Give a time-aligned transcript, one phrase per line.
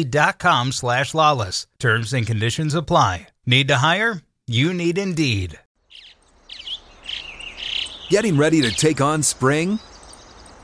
[0.00, 1.66] Indeed.com slash lawless.
[1.78, 3.28] Terms and conditions apply.
[3.46, 4.22] Need to hire?
[4.46, 5.58] You need Indeed.
[8.08, 9.78] Getting ready to take on spring?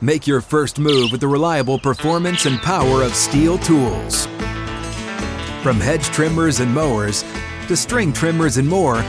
[0.01, 4.27] Make your first move with the reliable performance and power of STIHL tools.
[5.63, 7.23] From hedge trimmers and mowers
[7.69, 9.05] to string trimmers and more,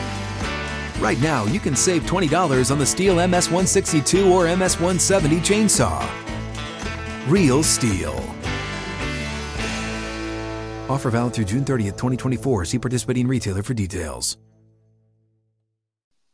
[0.99, 6.01] right now you can save $20 on the STIHL MS162 or MS170 chainsaw.
[7.27, 8.36] Real STIHL.
[10.89, 12.65] Offer valid through June 30th, 2024.
[12.65, 14.37] See participating retailer for details.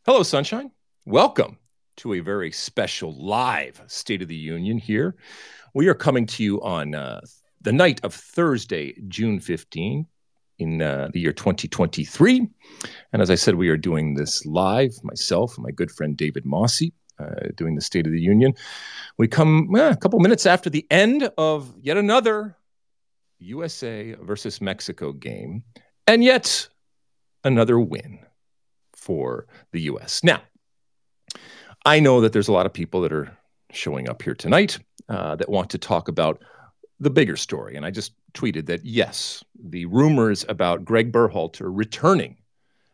[0.05, 0.69] Hello, Sunshine.
[1.05, 1.57] Welcome
[1.97, 5.15] to a very special live State of the Union here.
[5.73, 7.21] We are coming to you on uh,
[7.61, 10.05] the night of Thursday, June 15,
[10.59, 12.47] in uh, the year 2023.
[13.11, 16.45] And as I said, we are doing this live, myself and my good friend David
[16.45, 16.83] Mosse.
[17.19, 18.53] Uh, doing the State of the Union.
[19.19, 22.57] We come eh, a couple minutes after the end of yet another
[23.43, 25.63] USA versus Mexico game,
[26.07, 26.67] and yet
[27.43, 28.19] another win
[28.93, 30.23] for the US.
[30.23, 30.41] Now,
[31.85, 33.37] I know that there's a lot of people that are
[33.71, 36.41] showing up here tonight uh, that want to talk about
[36.99, 37.75] the bigger story.
[37.75, 42.37] And I just tweeted that yes, the rumors about Gregg Berhalter returning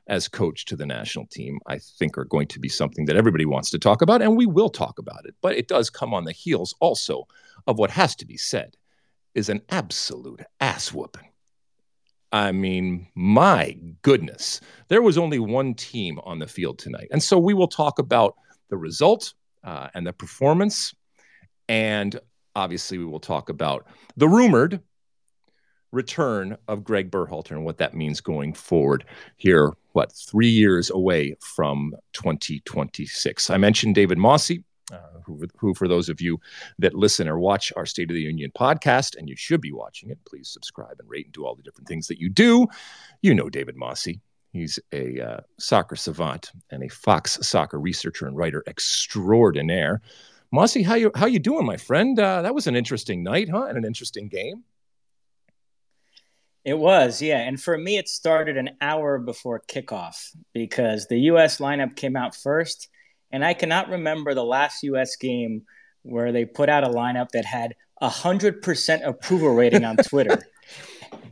[0.08, 3.46] as coach to the national team, I think are going to be something that everybody
[3.46, 5.36] wants to talk about, and we will talk about it.
[5.40, 7.28] But it does come on the heels also
[7.68, 8.76] of what has to be said
[9.40, 11.30] is an absolute ass whooping.
[12.32, 17.08] I mean, my goodness, there was only one team on the field tonight.
[17.12, 18.36] And so we will talk about
[18.70, 19.34] the result
[19.64, 20.94] uh, and the performance.
[21.68, 22.20] And
[22.56, 24.82] obviously, we will talk about the rumored
[25.92, 29.06] return of Gregg Berhalter and what that means going forward
[29.38, 33.50] here, what, three years away from 2026.
[33.50, 34.52] I mentioned David Mosse
[34.92, 36.40] uh, who, who, for those of you
[36.80, 40.10] that listen or watch our State of the Union podcast, and you should be watching
[40.10, 42.68] it, please subscribe and rate and do all the different things that you do.
[43.22, 44.08] You know David Mosse.
[44.52, 50.02] He's a uh, soccer savant and a Fox soccer researcher and writer extraordinaire.
[50.52, 52.20] Mosse, how you how you doing, my friend?
[52.20, 53.66] Uh, that was an interesting night, huh?
[53.66, 54.64] And an interesting game.
[56.66, 57.40] It was, yeah.
[57.40, 61.60] And for me, it started an hour before kickoff because the U.S.
[61.60, 62.90] lineup came out first
[63.32, 65.64] and I cannot remember the last US game
[66.04, 70.42] where they put out a lineup that had a 100% approval rating on Twitter.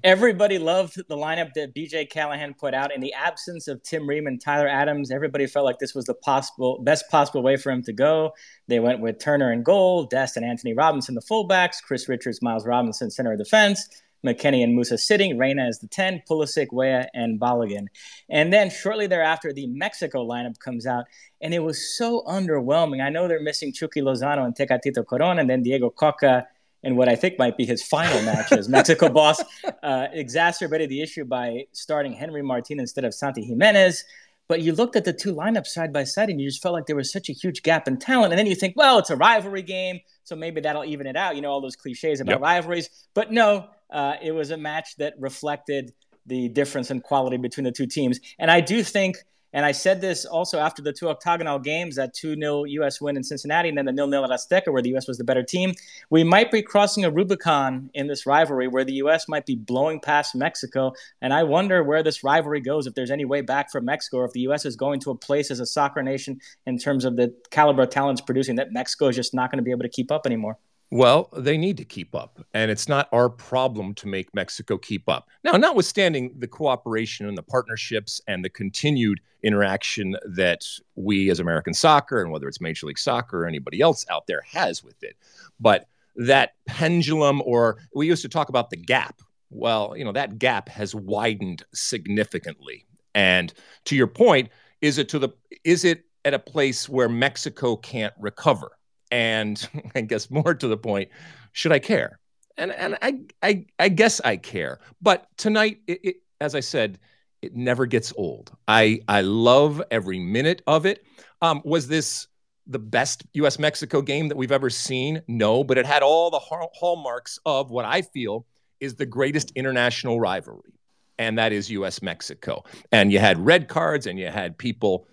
[0.03, 2.93] everybody loved the lineup that BJ Callaghan put out.
[2.93, 6.13] In the absence of Tim Ream and Tyler Adams, everybody felt like this was the
[6.13, 8.31] possible best possible way for him to go.
[8.67, 12.65] They went with Turner and goal, Dest and Antonee Robinson the fullbacks, Chris Richards, Miles
[12.65, 13.87] Robinson center of defense,
[14.25, 17.87] McKennie and Musah sitting, Reyna as the 10, Pulisic, Weah, and Balogun.
[18.29, 21.05] And then shortly thereafter, the Mexico lineup comes out,
[21.41, 23.03] and it was so underwhelming.
[23.03, 26.47] I know they're missing Chucky Lozano and Tecatito Corona, and then Diego Cocca
[26.83, 29.43] in what I think might be his final match as Mexico boss,
[29.83, 34.03] uh, exacerbated the issue by starting Henry Martin instead of Santi Giménez.
[34.47, 36.85] But you looked at the two lineups side by side and you just felt like
[36.85, 38.31] there was such a huge gap in talent.
[38.31, 41.35] And then you think, well, it's a rivalry game, so maybe that'll even it out.
[41.35, 42.41] You know, all those cliches about yep.
[42.41, 42.89] rivalries.
[43.13, 45.93] But no, uh, it was a match that reflected
[46.25, 48.19] the difference in quality between the two teams.
[48.39, 49.17] And I do think–
[49.53, 52.99] and I said this also after the two octagonal games, that 2 0 U.S.
[52.99, 55.07] win in Cincinnati and then the 0 0 at Azteca, where the U.S.
[55.07, 55.73] was the better team.
[56.09, 59.27] We might be crossing a Rubicon in this rivalry where the U.S.
[59.27, 60.93] might be blowing past Mexico.
[61.21, 64.25] And I wonder where this rivalry goes, if there's any way back for Mexico, or
[64.25, 64.65] if the U.S.
[64.65, 67.89] is going to a place as a soccer nation in terms of the caliber of
[67.89, 70.57] talents producing that Mexico is just not going to be able to keep up anymore.
[70.89, 75.09] Well, they need to keep up, and it's not our problem to make Mexico keep
[75.09, 75.27] up.
[75.43, 80.63] Now, notwithstanding the cooperation and the partnerships and the continued interaction that
[80.95, 84.41] we as American soccer, and whether it's Major League Soccer or anybody else out there,
[84.49, 85.17] has with it.
[85.59, 89.21] But that pendulum, or we used to talk about the gap.
[89.49, 92.85] Well, you know, that gap has widened significantly.
[93.13, 93.53] And
[93.85, 94.49] to your point,
[94.81, 95.29] Is it to the
[95.63, 98.71] is it at a place where Mexico can't recover?
[99.11, 101.09] And I guess more to the point,
[101.51, 102.19] should I care?
[102.57, 104.79] And and I I, I guess I care.
[105.01, 106.99] But tonight, it, it, as I said,
[107.41, 108.51] it never gets old.
[108.67, 111.05] I I love every minute of it.
[111.41, 112.27] Um, was this
[112.65, 113.59] the best U.S.
[113.59, 115.21] Mexico game that we've ever seen?
[115.27, 118.45] No, but it had all the hallmarks of what I feel
[118.79, 120.73] is the greatest international rivalry,
[121.17, 122.01] and that is U.S.
[122.01, 122.63] Mexico.
[122.91, 125.07] And you had red cards, and you had people,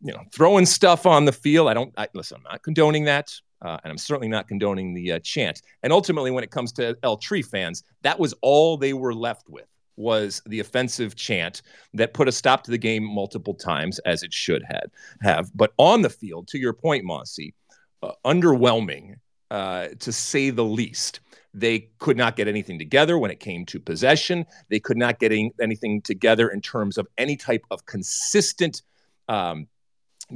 [0.00, 1.68] you know, throwing stuff on the field.
[1.68, 2.36] I don't I, listen.
[2.38, 3.34] I'm not condoning that.
[3.60, 5.62] Uh, and I'm certainly not condoning the uh, chant.
[5.82, 9.48] And ultimately, when it comes to El Tri fans, that was all they were left
[9.48, 9.66] with
[9.96, 14.32] was the offensive chant that put a stop to the game multiple times, as it
[14.32, 14.90] should had
[15.20, 15.50] have.
[15.56, 17.50] But on the field, to your point, Mosse,
[18.02, 19.16] uh, underwhelming
[19.50, 21.20] uh, to say the least.
[21.54, 24.46] They could not get anything together when it came to possession.
[24.68, 28.82] They could not get anything together in terms of any type of consistent
[29.28, 29.68] um,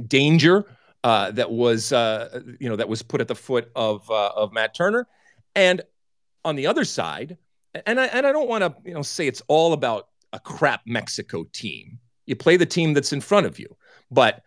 [0.07, 0.65] danger
[1.03, 4.53] uh, that was, uh, you know, that was put at the foot of uh, of
[4.53, 5.07] Matt Turner.
[5.55, 5.81] And
[6.45, 7.37] on the other side,
[7.85, 10.81] and I, and I don't want to you know say it's all about a crap
[10.85, 11.99] Mexico team.
[12.25, 13.75] You play the team that's in front of you,
[14.11, 14.43] but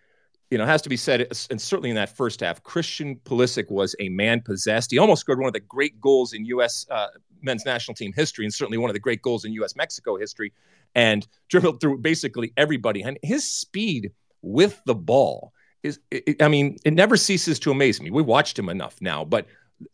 [0.51, 1.21] you know it has to be said,
[1.51, 4.91] and certainly in that first half, Christian Pulisic was a man possessed.
[4.91, 6.87] He almost scored one of the great goals in U.S.
[6.91, 7.09] Uh,
[7.43, 9.77] men's national team history, and certainly one of the great goals in U.S.
[9.77, 10.53] Mexico history,
[10.95, 13.03] and dribbled through basically everybody.
[13.03, 14.13] And his speed
[14.47, 15.53] with the ball
[15.83, 18.11] is, it, I mean, it never ceases to amaze me.
[18.11, 19.47] We watched him enough now, but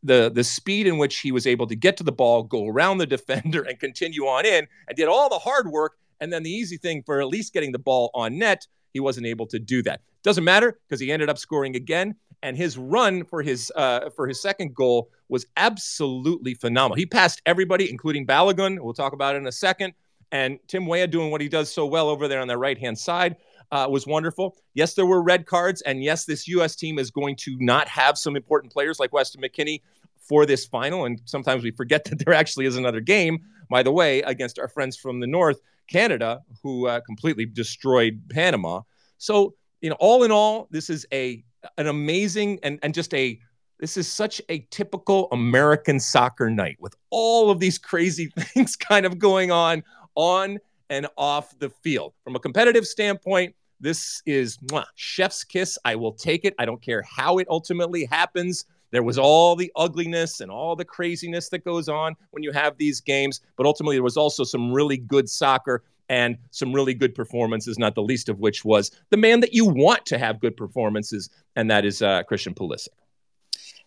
[0.03, 2.99] the the speed in which he was able to get to the ball, go around
[2.99, 5.97] the defender, and continue on in, and did all the hard work.
[6.21, 9.27] And then the easy thing for at least getting the ball on net, he wasn't
[9.27, 10.03] able to do that.
[10.23, 12.15] Doesn't matter because he ended up scoring again.
[12.45, 16.97] And his run for his uh, for his second goal was absolutely phenomenal.
[16.97, 18.79] He passed everybody, including Balogun.
[18.81, 19.95] We'll talk about it in a second.
[20.33, 22.99] And Tim Weah doing what he does so well over there on the right hand
[22.99, 23.37] side
[23.73, 24.57] uh, was wonderful.
[24.75, 26.77] Yes, there were red cards, and yes, this U.S.
[26.77, 29.81] team is going to not have some important players like Weston McKennie
[30.19, 31.07] for this final.
[31.07, 33.41] And sometimes we forget that there actually is another game,
[33.71, 38.83] by the way, against our friends from the North, Canada, who uh, completely destroyed Panama.
[39.19, 41.43] So, you know, all in all, this is a
[41.79, 43.39] an amazing and and just a
[43.79, 49.07] this is such a typical American soccer night with all of these crazy things kind
[49.07, 49.83] of going on
[50.15, 50.59] on
[50.91, 52.13] and off the field.
[52.23, 55.77] From a competitive standpoint, this is mwah, chef's kiss.
[55.85, 56.55] I will take it.
[56.59, 58.65] I don't care how it ultimately happens.
[58.93, 62.79] There was all the ugliness and all the craziness that goes on when you have
[62.79, 67.15] these games, but ultimately there was also some really good soccer and some really good
[67.15, 70.57] performances, not the least of which was the man that you want to have good
[70.57, 72.89] performances, and that is uh, Christian Pulisic.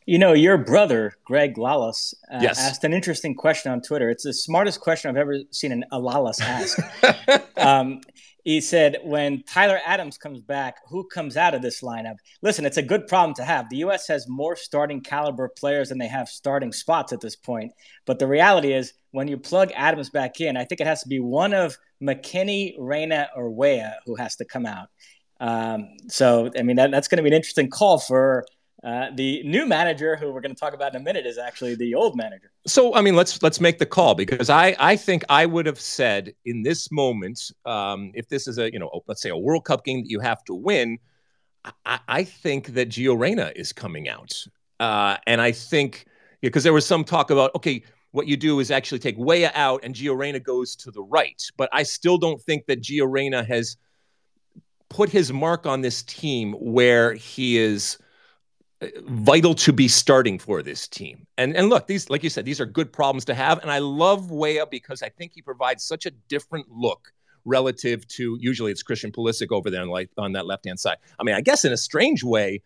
[0.06, 2.60] You know, your brother, Greg Lalas, uh, yes.
[2.60, 4.10] asked an interesting question on Twitter.
[4.10, 6.78] It's the smartest question I've ever seen an, a Lalas ask.
[7.58, 8.02] um,
[8.44, 12.18] he said, when Tyler Adams comes back, who comes out of this lineup?
[12.44, 13.68] Listen, it's a good problem to have.
[13.72, 14.08] The U.S.
[14.08, 17.72] has more starting caliber players than they have starting spots at this point.
[18.06, 21.10] But the reality is, when you plug Adams back in, I think it has to
[21.10, 24.90] be one of McKennie, Reyna, or Weah who has to come out.
[25.40, 28.46] Um, so, I mean, that, that's going to be an interesting call for
[28.86, 31.74] uh, the new manager, who we're going to talk about in a minute, is actually
[31.74, 32.52] the old manager.
[32.68, 35.80] So, I mean, let's let's make the call because I I think I would have
[35.80, 39.66] said in this moment, um, if this is a you know let's say a World
[39.66, 41.00] Cup game that you have to win,
[41.84, 44.36] I, I think that Gio Reyna is coming out,
[44.80, 46.06] uh, and I think
[46.42, 49.80] because there was some talk about okay, what you do is actually take Weah out
[49.84, 53.44] and Gio Reyna goes to the right, but I still don't think that Gio Reyna
[53.46, 53.78] has
[54.90, 57.98] put his mark on this team where he is
[59.08, 61.26] vital to be starting for this team.
[61.38, 63.62] And and look, these like you said, these are good problems to have.
[63.62, 67.12] And I love Weah because I think he provides such a different look
[67.46, 70.98] relative to usually it's Christian Pulisic over there on like on that left hand side.
[71.20, 72.62] I mean, I guess in a strange way,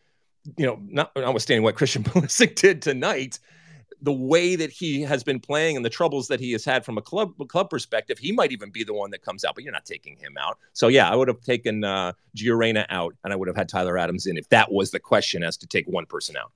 [0.57, 3.39] you know, not notwithstanding what Christian Pulisic did tonight,
[4.01, 6.97] the way that he has been playing and the troubles that he has had from
[6.97, 9.55] a club a club perspective, he might even be the one that comes out.
[9.55, 10.57] But you're not taking him out.
[10.73, 13.69] So yeah, I would have taken uh, Gio Reyna out, and I would have had
[13.69, 16.51] Tyler Adams in if that was the question as to take one person out.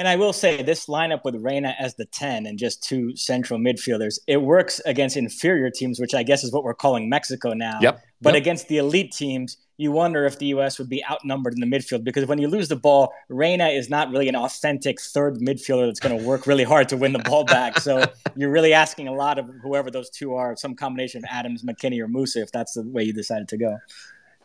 [0.00, 3.60] And I will say this lineup with Reyna as the 10 and just two central
[3.60, 7.78] midfielders, it works against inferior teams, which I guess is what we're calling Mexico now.
[7.82, 8.00] Yep.
[8.22, 8.42] But yep.
[8.42, 10.78] against the elite teams, you wonder if the U.S.
[10.78, 14.10] would be outnumbered in the midfield because when you lose the ball, Reyna is not
[14.10, 17.44] really an authentic third midfielder that's going to work really hard to win the ball
[17.44, 17.80] back.
[17.80, 18.04] So
[18.36, 21.98] you're really asking a lot of whoever those two are, some combination of Adams, McKennie,
[21.98, 23.78] or Musah, if that's the way you decided to go.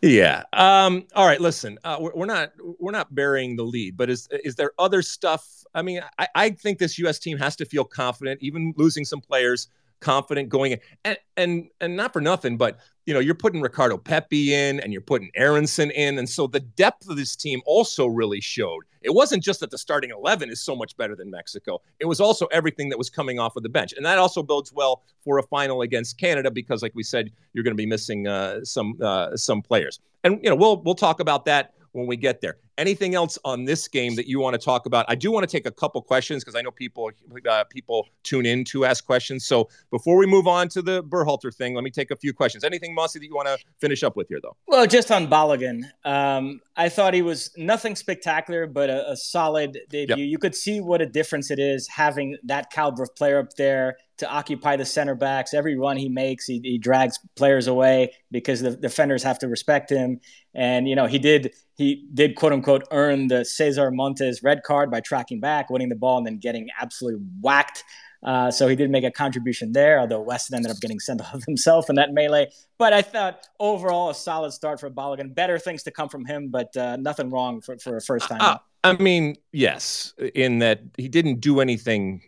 [0.01, 0.43] Yeah.
[0.53, 1.41] Um, all right.
[1.41, 5.01] Listen, uh, we're, we're, not we're not burying the lead, but is is there other
[5.01, 5.45] stuff?
[5.73, 7.19] I mean, I, I think this U.S.
[7.19, 9.67] team has to feel confident, even losing some players
[9.99, 10.79] confident going in.
[11.03, 14.91] And and and not for nothing, but you know, you're putting Ricardo Pepi in and
[14.91, 16.17] you're putting Aaronson in.
[16.17, 18.83] And so the depth of this team also really showed.
[19.03, 22.19] It wasn't just that the starting 11 is so much better than Mexico, it was
[22.19, 23.93] also everything that was coming off of the bench.
[23.93, 27.63] And that also bodes well for a final against Canada because, like we said, you're
[27.63, 29.99] going to be missing uh, some uh, some players.
[30.23, 32.57] And, you know, we'll, we'll talk about that when we get there.
[32.77, 35.05] Anything else on this game that you want to talk about?
[35.07, 37.09] I do want to take a couple questions because I know people
[37.49, 39.45] uh, people tune in to ask questions.
[39.45, 42.65] So before we move on to the Berhalter thing, let me take a few questions.
[42.65, 44.57] Anything, Mosse, that you want to finish up with here, though?
[44.67, 49.79] Well, just on Balogun, um, I thought he was nothing spectacular, but a, a solid
[49.89, 50.17] debut.
[50.17, 50.27] Yep.
[50.27, 53.95] You could see what a difference it is having that caliber of player up there
[54.17, 55.53] to occupy the center backs.
[55.53, 59.89] Every run he makes, he, he drags players away because the defenders have to respect
[59.89, 60.19] him.
[60.53, 64.89] And you know, he did he did quote unquote earn the Cesar Montes red card
[64.89, 67.83] by tracking back, winning the ball, and then getting absolutely whacked.
[68.23, 71.43] Uh, so he did make a contribution there, although Weston ended up getting sent off
[71.45, 72.47] himself in that melee.
[72.77, 75.35] But I thought overall a solid start for Balogun.
[75.35, 78.39] Better things to come from him, but uh, nothing wrong for, for a first time.
[78.41, 82.21] Uh, I mean, yes, in that he didn't do anything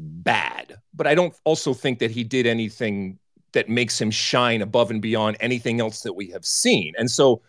[0.00, 3.18] bad, but I don't also think that he did anything
[3.52, 6.94] that makes him shine above and beyond anything else that we have seen.
[6.98, 7.42] And so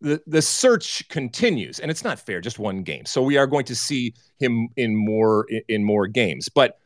[0.00, 3.04] the the search continues, and it's not fair, just one game.
[3.04, 6.78] So we are going to see him in more in more games, but.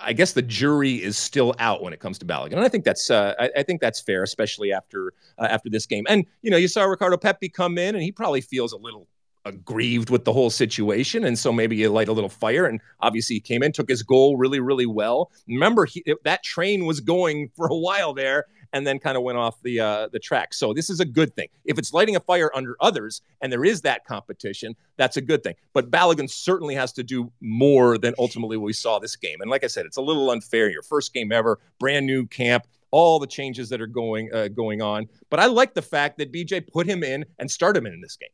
[0.00, 2.84] I guess the jury is still out when it comes to Balogun, and I think
[2.84, 6.04] that's uh, I, I, think that's fair, especially after uh, after this game.
[6.08, 9.06] And you know, you saw Ricardo Pepi come in, and he probably feels a little
[9.46, 12.66] aggrieved with the whole situation, and so maybe you light a little fire.
[12.66, 15.30] And obviously, he came in, took his goal really, really well.
[15.48, 19.38] Remember, he, that train was going for a while there, and then kind of went
[19.38, 20.52] off the uh, the track.
[20.52, 21.48] So this is a good thing.
[21.64, 25.42] If it's lighting a fire under others, and there is that competition, that's a good
[25.42, 25.54] thing.
[25.72, 29.40] But Balogun certainly has to do more than ultimately we saw this game.
[29.40, 30.68] And like I said, it's a little unfair.
[30.68, 34.80] Your first game ever, brand new camp all the changes that are going uh, going
[34.80, 35.06] on.
[35.28, 38.16] But I like the fact that BJ put him in and started him in this
[38.16, 38.30] game.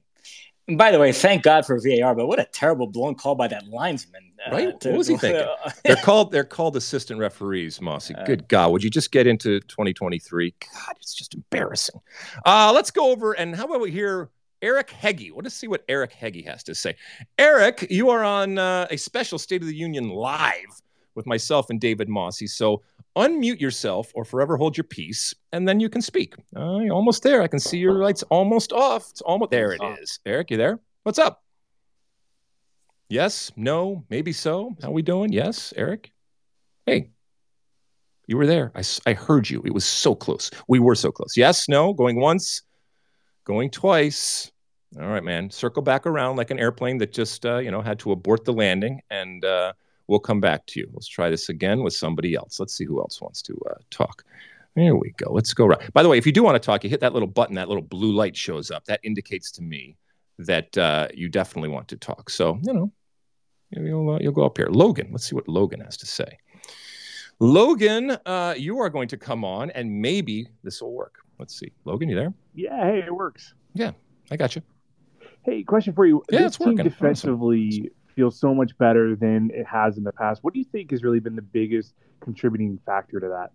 [0.68, 3.48] And by the way, thank God for VAR, but what a terrible blown call by
[3.48, 4.32] that linesman.
[4.46, 4.80] Uh, right?
[4.80, 5.46] To, what was he thinking?
[5.84, 8.10] they're called they're called assistant referees, Mosse.
[8.10, 10.54] Uh, Good God, would you just get into 2023?
[10.60, 12.00] God, it's just embarrassing.
[12.44, 14.30] Uh, let's go over and how about we hear
[14.62, 15.32] Eric Heggie?
[15.34, 16.96] Let's see what Eric Heggie has to say.
[17.38, 20.80] Eric, you are on uh, a special State of the Union live
[21.14, 22.44] with myself and David Mosse.
[22.46, 22.82] So
[23.16, 26.34] unmute yourself or forever hold your peace, and then you can speak.
[26.56, 27.42] Uh, you're almost there.
[27.42, 29.10] I can see your lights almost off.
[29.10, 29.72] It's almost there.
[29.72, 30.20] It is.
[30.24, 30.80] Eric, you there?
[31.02, 31.42] What's up?
[33.08, 34.74] Yes, no, maybe so.
[34.80, 35.32] How we doing?
[35.32, 36.12] Yes, Eric.
[36.86, 37.10] Hey,
[38.26, 38.72] you were there.
[38.74, 39.62] I, I heard you.
[39.66, 40.50] It was so close.
[40.68, 41.36] We were so close.
[41.36, 42.62] Yes, no, going once,
[43.44, 44.50] going twice.
[44.98, 45.50] All right, man.
[45.50, 48.52] Circle back around like an airplane that just uh, you know had to abort the
[48.52, 49.44] landing and.
[49.44, 49.72] Uh,
[50.08, 50.88] We'll come back to you.
[50.92, 52.58] Let's try this again with somebody else.
[52.60, 54.24] Let's see who else wants to uh, talk.
[54.74, 55.32] There we go.
[55.32, 55.92] Let's go right.
[55.92, 57.54] By the way, if you do want to talk, you hit that little button.
[57.56, 58.84] That little blue light shows up.
[58.86, 59.96] That indicates to me
[60.38, 62.30] that uh, you definitely want to talk.
[62.30, 62.92] So you know,
[63.70, 64.68] you'll uh, you'll go up here.
[64.70, 65.08] Logan.
[65.12, 66.38] Let's see what Logan has to say.
[67.38, 71.16] Logan, uh, you are going to come on, and maybe this will work.
[71.38, 71.72] Let's see.
[71.84, 72.32] Logan, you there?
[72.54, 72.84] Yeah.
[72.84, 73.54] Hey, it works.
[73.74, 73.92] Yeah,
[74.30, 74.62] I got you.
[75.44, 76.22] Hey, question for you.
[76.30, 76.76] Yeah, this it's working.
[76.76, 80.42] defensively feels so much better than it has in the past.
[80.44, 83.50] What do you think has really been the biggest contributing factor to that?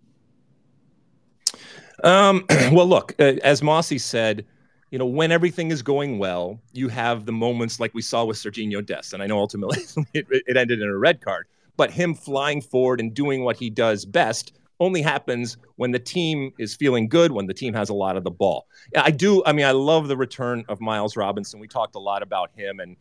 [2.04, 4.44] Um, well, look, uh, as Mosse said,
[4.90, 8.36] you know, when everything is going well, you have the moments like we saw with
[8.36, 9.12] Serginho Dest.
[9.12, 9.82] And I know ultimately
[10.14, 11.46] it, it ended in a red card,
[11.76, 16.52] but him flying forward and doing what he does best only happens when the team
[16.58, 18.66] is feeling good, when the team has a lot of the ball.
[18.96, 19.42] I do.
[19.44, 21.58] I mean, I love the return of Miles Robinson.
[21.58, 22.96] We talked a lot about him and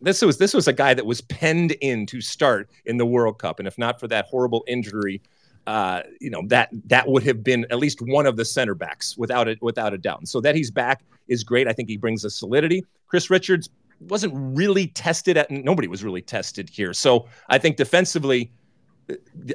[0.00, 3.38] this was this was a guy that was penned in to start in the World
[3.38, 5.22] Cup, and if not for that horrible injury,
[5.66, 9.16] uh, you know that that would have been at least one of the center backs
[9.16, 10.18] without it without a doubt.
[10.18, 11.68] And so that he's back is great.
[11.68, 12.84] I think he brings a solidity.
[13.06, 13.68] Chris Richards
[14.00, 16.92] wasn't really tested at nobody was really tested here.
[16.92, 18.50] So I think defensively,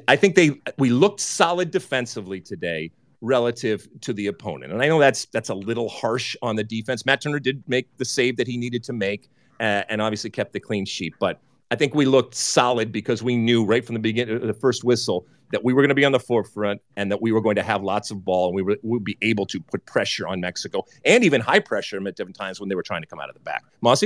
[0.07, 4.73] I think they we looked solid defensively today relative to the opponent.
[4.73, 7.05] And I know that's that's a little harsh on the defense.
[7.05, 9.29] Matt Turner did make the save that he needed to make
[9.61, 11.13] uh, and obviously kept the clean sheet.
[11.19, 11.39] But
[11.69, 15.25] I think we looked solid because we knew right from the beginning, the first whistle,
[15.51, 17.63] that we were going to be on the forefront and that we were going to
[17.63, 21.23] have lots of ball and we would be able to put pressure on Mexico and
[21.23, 23.41] even high pressure at different times when they were trying to come out of the
[23.41, 23.63] back.
[23.81, 24.05] Mosse?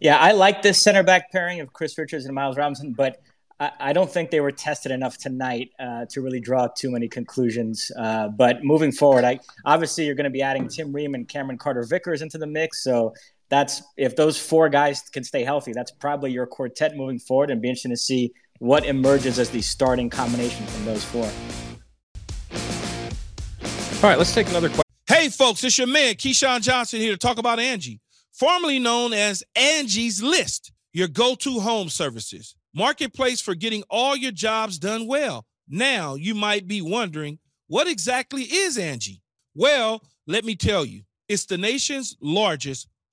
[0.00, 3.22] Yeah, I like this center back pairing of Chris Richards and Miles Robinson, but
[3.78, 7.92] I, don't think they were tested enough tonight uh, to really draw too many conclusions.
[7.96, 11.58] Uh, but moving forward, I obviously you're going to be adding Tim Ream and Cameron
[11.58, 13.14] Carter Vickers into the mix, so
[13.52, 17.60] that's if those four guys can stay healthy, that's probably your quartet moving forward, and
[17.60, 21.28] be interesting to see what emerges as the starting combination from those four.
[24.02, 24.82] All right, let's take another question.
[25.06, 28.00] Hey, folks, it's your man, Keyshawn Johnson, here to talk about Angie,
[28.32, 32.56] formerly known as Angie's List, your go to home services.
[32.74, 35.44] Marketplace for getting all your jobs done well.
[35.68, 39.20] Now, you might be wondering, what exactly is Angie?
[39.54, 42.88] Well, let me tell you, it's the nation's largest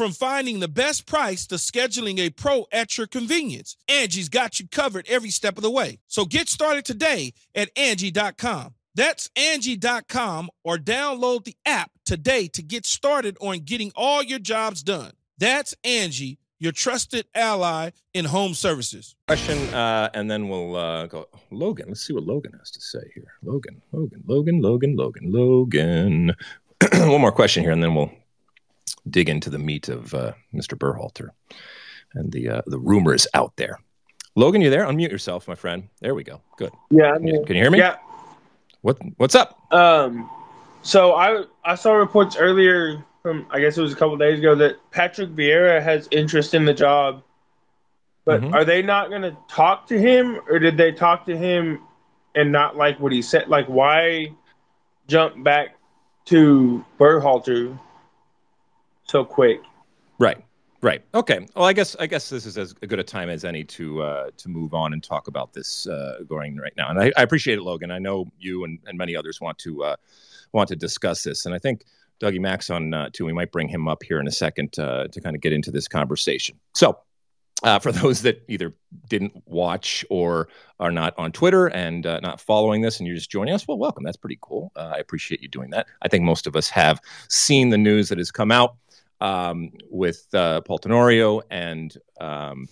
[0.00, 4.66] From finding the best price to scheduling a pro at your convenience, Angie's got you
[4.66, 5.98] covered every step of the way.
[6.08, 8.72] So get started today at Angie.com.
[8.94, 14.82] That's Angie.com or download the app today to get started on getting all your jobs
[14.82, 15.12] done.
[15.36, 19.16] That's Angie, your trusted ally in home services.
[19.28, 21.28] Question, uh, and then we'll uh, go.
[21.50, 23.34] Logan, let's see what Logan has to say here.
[23.42, 26.32] Logan, Logan, Logan, Logan, Logan, Logan.
[27.10, 28.10] One more question here, and then we'll
[29.08, 30.76] dig into the meat of uh, Mr.
[30.78, 31.30] Berhalter
[32.14, 33.78] and the uh, the rumors out there.
[34.36, 34.86] Logan, you there?
[34.86, 35.88] Unmute yourself, my friend.
[36.00, 36.40] There we go.
[36.56, 36.72] Good.
[36.90, 37.16] Yeah.
[37.16, 37.78] Can you, can you hear me?
[37.78, 37.96] Yeah.
[38.82, 39.58] What What's up?
[39.72, 40.30] Um,
[40.82, 44.54] so I I saw reports earlier from I guess it was a couple days ago
[44.56, 47.22] that Patrick Vieira has interest in the job,
[48.24, 48.54] but Mhm.
[48.54, 51.80] are they not going to talk to him, or did they talk to him
[52.34, 53.48] and not like what he said?
[53.48, 54.32] Like, why
[55.06, 55.76] jump back
[56.26, 57.78] to Berhalter
[59.10, 59.60] so quick?
[60.18, 60.44] Right.
[60.82, 61.02] Right.
[61.14, 61.46] Okay.
[61.54, 64.30] Well, I guess I guess this is as good a time as any to uh,
[64.38, 66.88] to move on and talk about this uh, going right now.
[66.88, 67.90] And I, I appreciate it, Logan.
[67.90, 69.96] I know you and, and many others want to uh,
[70.52, 71.84] want to discuss this, and I think
[72.18, 73.26] Dougie Max on uh, too.
[73.26, 75.70] We might bring him up here in a second uh, to kind of get into
[75.70, 76.58] this conversation.
[76.74, 76.98] So.
[77.62, 78.72] Uh, for those that either
[79.10, 83.52] didn't watch or are not on Twitter and not following this, and you're just joining
[83.52, 84.02] us, well, welcome.
[84.02, 84.72] That's pretty cool.
[84.76, 85.86] I appreciate you doing that.
[86.00, 88.76] I think most of us have seen the news that has come out
[89.20, 92.68] um, with uh, Paul Tenorio and um,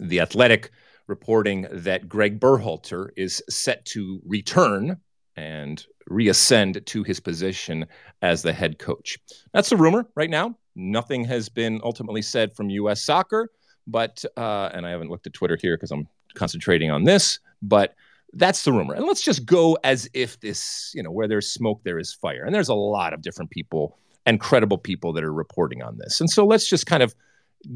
[0.00, 0.70] the Athletic
[1.06, 4.96] reporting that Gregg Berhalter is set to return
[5.36, 7.86] and reascend to his position
[8.22, 9.18] as the head coach.
[9.52, 10.56] That's a rumor right now.
[10.74, 13.02] Nothing has been ultimately said from U.S.
[13.02, 13.50] Soccer,
[13.86, 17.94] but uh, and I haven't looked at Twitter here because I'm concentrating on this, but
[18.32, 18.94] that's the rumor.
[18.94, 22.44] And let's just go as if this, you know, where there's smoke, there is fire.
[22.44, 26.20] And there's a lot of different people and credible people that are reporting on this.
[26.20, 27.14] And so let's just kind of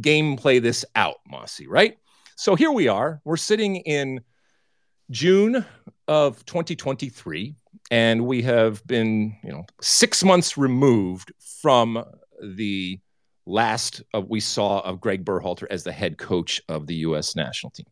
[0.01, 1.97] gameplay this out, Mosse, right?
[2.37, 3.21] So here we are.
[3.25, 4.21] We're sitting in
[5.11, 5.65] June
[6.09, 7.55] of 2023,
[7.91, 12.05] and we have been, you know, six months removed from
[12.43, 13.01] the
[13.47, 17.37] last uh, we saw of Gregg Berhalter as the head coach of the U.S.
[17.37, 17.87] national team.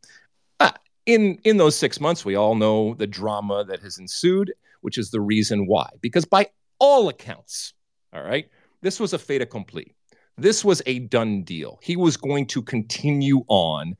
[0.61, 0.71] Uh,
[1.07, 5.11] in in those six months, we all know the drama that has ensued, which is
[5.11, 5.89] the reason why.
[6.01, 7.75] Because by all accounts,
[8.13, 8.49] all right,
[8.83, 9.95] this was a fait accompli.
[10.37, 11.81] This was a done deal.
[11.83, 13.97] He was going to continue on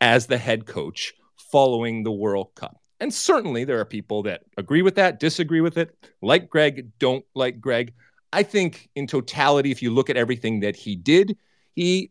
[0.00, 2.80] as the head coach following the World Cup.
[2.98, 7.24] And certainly there are people that agree with that, disagree with it, like Gregg, don't
[7.34, 7.92] like Gregg.
[8.32, 11.36] I think in totality, if you look at everything that he did,
[11.74, 12.10] he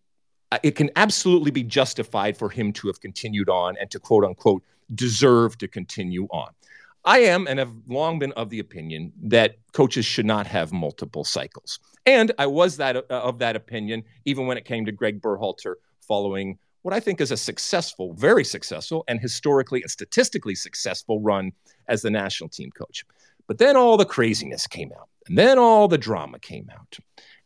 [0.52, 4.26] uh, it can absolutely be justified for him to have continued on and to quote
[4.26, 6.52] unquote deserve to continue on.
[7.04, 11.24] I am and have long been of the opinion that coaches should not have multiple
[11.24, 11.80] cycles.
[12.06, 15.76] And I was that uh, of that opinion even when it came to Gregg Berhalter
[16.08, 21.52] following what I think is a successful, very successful, and historically and statistically successful run
[21.88, 23.06] as the national team coach.
[23.48, 26.98] But then all the craziness came out, and then all the drama came out.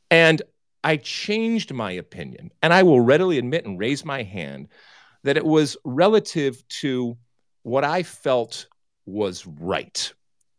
[0.10, 0.42] And
[0.84, 4.70] I changed my opinion, and I will readily admit and raise my hand
[5.24, 7.18] that it was relative to
[7.64, 8.68] what I felt
[9.06, 10.14] was right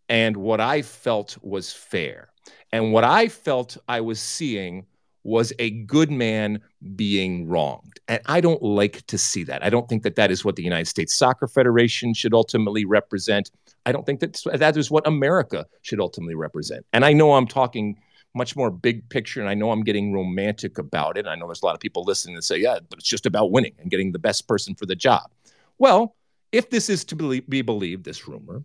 [0.08, 2.28] and what I felt was fair.
[2.72, 4.86] And what I felt I was seeing
[5.24, 6.60] was a good man
[6.94, 7.98] being wronged.
[8.06, 9.64] And I don't like to see that.
[9.64, 13.50] I don't think that that is what the United States Soccer Federation should ultimately represent.
[13.86, 16.86] I don't think that that is what America should ultimately represent.
[16.92, 17.98] And I know I'm talking
[18.34, 19.40] much more big picture.
[19.40, 21.26] And I know I'm getting romantic about it.
[21.26, 23.50] I know there's a lot of people listening and say, yeah, but it's just about
[23.50, 25.30] winning and getting the best person for the job.
[25.78, 26.14] Well,
[26.52, 28.62] if this is to be believed, this rumor,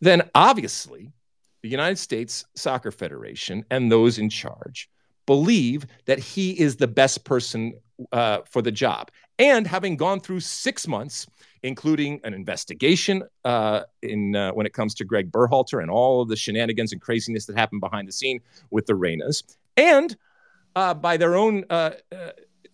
[0.00, 1.12] then obviously
[1.62, 4.88] the United States Soccer Federation and those in charge
[5.26, 7.74] believe that he is the best person
[8.12, 9.10] uh, for the job.
[9.38, 11.26] And having gone through six months,
[11.62, 16.28] including an investigation uh, in uh, when it comes to Gregg Berhalter and all of
[16.28, 18.40] the shenanigans and craziness that happened behind the scene
[18.70, 19.42] with the Reynas,
[19.76, 20.16] and
[20.74, 21.64] uh, by their own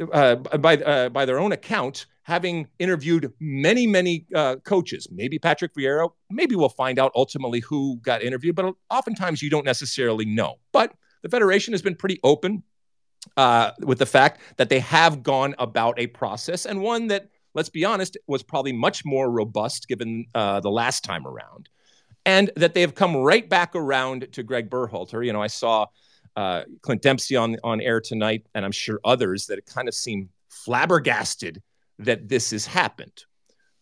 [0.01, 5.73] uh, uh, by by their own account, having interviewed many, many uh, coaches, maybe Patrick
[5.75, 10.57] Vieira, maybe we'll find out ultimately who got interviewed, but oftentimes you don't necessarily know.
[10.73, 12.65] But the Federation has been pretty open
[13.37, 17.69] uh, with the fact that they have gone about a process and one that, let's
[17.69, 21.69] be honest, was probably much more robust given uh, the last time around.
[22.25, 25.25] And that they have come right back around to Gregg Berhalter.
[25.25, 25.87] You know, I saw
[26.37, 30.29] uh, Clint Dempsey on, on air tonight, and I'm sure others that kind of seem
[30.49, 31.62] flabbergasted
[31.99, 33.25] that this has happened.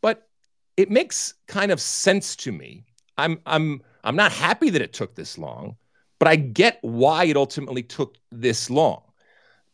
[0.00, 0.28] But
[0.76, 2.84] it makes kind of sense to me.
[3.16, 5.76] I'm I'm I'm not happy that it took this long,
[6.18, 9.02] but I get why it ultimately took this long.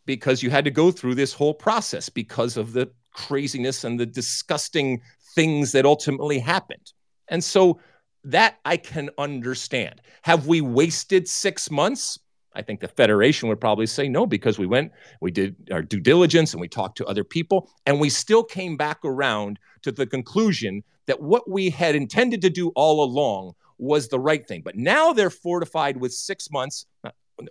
[0.07, 4.07] Because you had to go through this whole process because of the craziness and the
[4.07, 5.03] disgusting
[5.35, 6.93] things that ultimately happened.
[7.29, 7.81] And so
[8.25, 10.01] that I can understand.
[10.23, 12.19] Have we wasted 6 months?
[12.55, 16.01] I think the Federation would probably say no because we went, we did our due
[16.01, 20.07] diligence and we talked to other people, and we still came back around to the
[20.07, 24.63] conclusion that what we had intended to do all along was the right thing.
[24.63, 26.87] But now they're fortified with six months,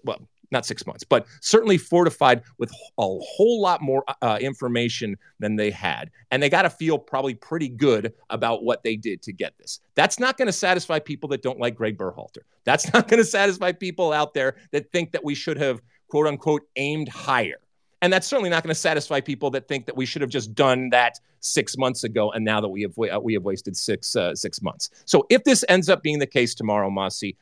[0.04, 5.56] well, not six months, but certainly fortified with a whole lot more uh, information than
[5.56, 6.10] they had.
[6.32, 9.80] And they got to feel probably pretty good about what they did to get this.
[9.96, 12.44] That's not going to satisfy people that don't like Gregg Berhalter.
[12.64, 16.28] That's not going to satisfy people out there that think that we should have, quote
[16.28, 17.60] unquote, aimed higher.
[18.02, 20.56] And that's certainly not going to satisfy people that think that we should have just
[20.56, 24.36] done that six months ago, and now that we have we have wasted six uh,
[24.36, 24.90] six months.
[25.06, 27.34] So if this ends up being the case tomorrow, Mosse,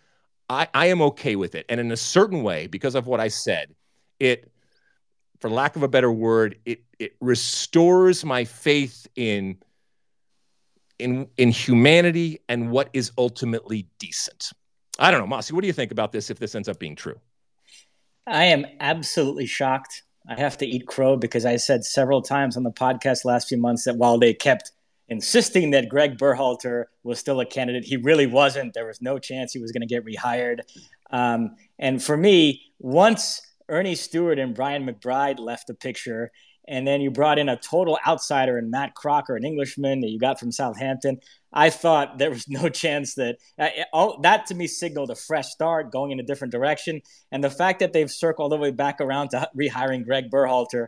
[0.49, 1.65] I, I am okay with it.
[1.69, 3.73] And in a certain way, because of what I said,
[4.19, 4.51] it,
[5.39, 9.57] for lack of a better word, it, it restores my faith in,
[10.99, 14.51] in, in humanity and what is ultimately decent.
[14.99, 16.95] I don't know, Mosse, what do you think about this if this ends up being
[16.95, 17.19] true?
[18.25, 20.03] I am absolutely shocked.
[20.27, 23.57] I have to eat crow because I said several times on the podcast last few
[23.57, 24.71] months that while they kept
[25.09, 27.85] insisting that Gregg Berhalter was still a candidate.
[27.85, 28.73] He really wasn't.
[28.73, 30.59] There was no chance he was going to get rehired.
[31.11, 36.31] Um, and for me, once Earnie Stewart and Brian McBride left the picture,
[36.67, 40.19] and then you brought in a total outsider and Matt Crocker, an Englishman that you
[40.19, 41.19] got from Southampton.
[41.53, 45.47] I thought there was no chance that uh, all, that to me signaled a fresh
[45.47, 47.01] start, going in a different direction.
[47.31, 50.87] And the fact that they've circled all the way back around to rehiring Gregg Berhalter,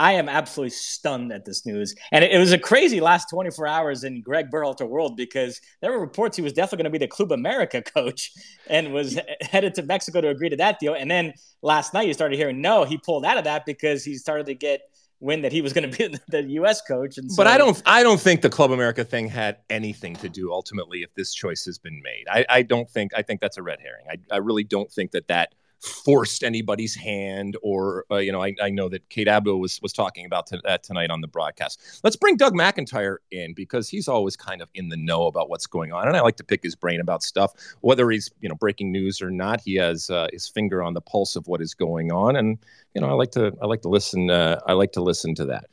[0.00, 1.94] I am absolutely stunned at this news.
[2.10, 5.92] And it, it, was a crazy last 24 hours in Gregg Berhalter world because there
[5.92, 8.32] were reports he was definitely going to be the Club America coach
[8.66, 10.94] and was headed to Mexico to agree to that deal.
[10.94, 14.16] And then last night you started hearing, no, he pulled out of that because he
[14.16, 14.80] started to get
[15.20, 16.80] wind that he was going to be the U.S.
[16.80, 17.18] coach.
[17.18, 20.30] And so, but I don't, I don't think the Club America thing had anything to
[20.30, 22.24] do ultimately if this choice has been made.
[22.30, 24.06] I, I don't think, I think that's a red herring.
[24.10, 28.54] I, I really don't think that that– forced anybody's hand or uh, you know I,
[28.62, 31.80] I, know that Kate Abdo was was talking about that tonight on the broadcast.
[32.04, 35.66] Let's bring Doug McIntyre in because he's always kind of in the know about what's
[35.66, 38.54] going on, and I like to pick his brain about stuff, whether he's you know
[38.54, 39.60] breaking news or not.
[39.60, 42.58] He has uh, his finger on the pulse of what is going on, and
[42.94, 45.46] you know I like to I like to listen uh, I like to listen to
[45.46, 45.66] that.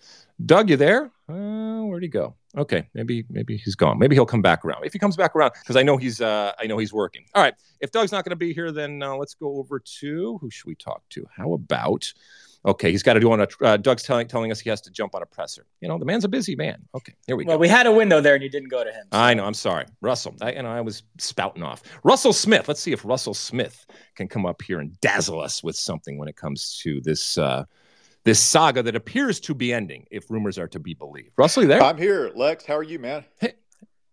[0.45, 1.11] Doug, you there?
[1.29, 2.35] Uh, where'd he go?
[2.55, 3.99] Okay, maybe maybe he's gone.
[3.99, 4.85] Maybe he'll come back around.
[4.85, 7.25] If he comes back around, because I know he's uh, I know he's working.
[7.35, 7.53] All right.
[7.81, 10.67] If Doug's not going to be here, then uh, let's go over to who should
[10.67, 11.25] we talk to?
[11.35, 12.11] How about?
[12.65, 13.47] Okay, he's got to do on a.
[13.61, 15.65] Uh, Doug's telling telling us he has to jump on a presser.
[15.81, 16.83] You know, the man's a busy man.
[16.95, 17.57] Okay, here we well, go.
[17.57, 19.05] Well, we had a window there, and you didn't go to him.
[19.11, 19.19] So.
[19.19, 19.45] I know.
[19.45, 20.35] I'm sorry, Russell.
[20.41, 21.83] I, you know, I was spouting off.
[22.03, 22.67] Russell Smith.
[22.67, 26.27] Let's see if Russell Smith can come up here and dazzle us with something when
[26.27, 27.37] it comes to this.
[27.37, 27.65] Uh,
[28.27, 31.31] this saga that appears to be ending, if rumors are to be believed.
[31.37, 31.81] Russell, there?
[31.81, 32.65] I'm here, Lex.
[32.65, 33.23] How are you, man?
[33.39, 33.53] Hey,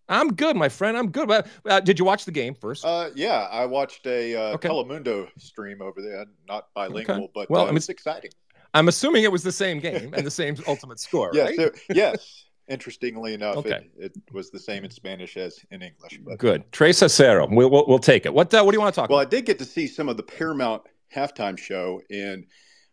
[0.08, 0.96] I'm good, my friend.
[0.96, 1.28] I'm good.
[1.28, 2.84] Uh, did you watch the game first?
[2.84, 4.68] Uh, yeah, I watched a uh, okay.
[4.68, 6.26] Telemundo stream over there.
[6.46, 7.32] Not bilingual, okay.
[7.34, 8.30] but well, uh, I mean, it's exciting.
[8.72, 11.56] I'm assuming it was the same game and the same ultimate score, yes, right?
[11.56, 12.44] So, yes.
[12.68, 13.90] Interestingly enough, okay.
[13.98, 16.18] it, it, was the same in Spanish as in English.
[16.24, 16.38] But.
[16.38, 16.72] Good.
[16.72, 17.46] Tres Cero.
[17.46, 18.32] We'll, we'll, we'll take it.
[18.32, 19.30] What, uh, what do you want to talk well, about?
[19.30, 20.82] Well, I did get to see some of the Paramount
[21.14, 22.46] halftime show and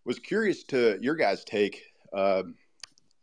[0.06, 1.84] was curious to your guys' take
[2.14, 2.44] uh,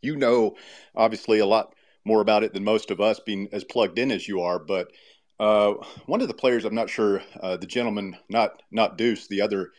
[0.02, 0.56] you know,
[0.94, 4.28] obviously, a lot more about it than most of us, being as plugged in as
[4.28, 4.58] you are.
[4.58, 4.92] But
[5.40, 5.74] uh,
[6.06, 9.72] one of the players, I'm not sure, uh, the gentleman, not not Deuce, the other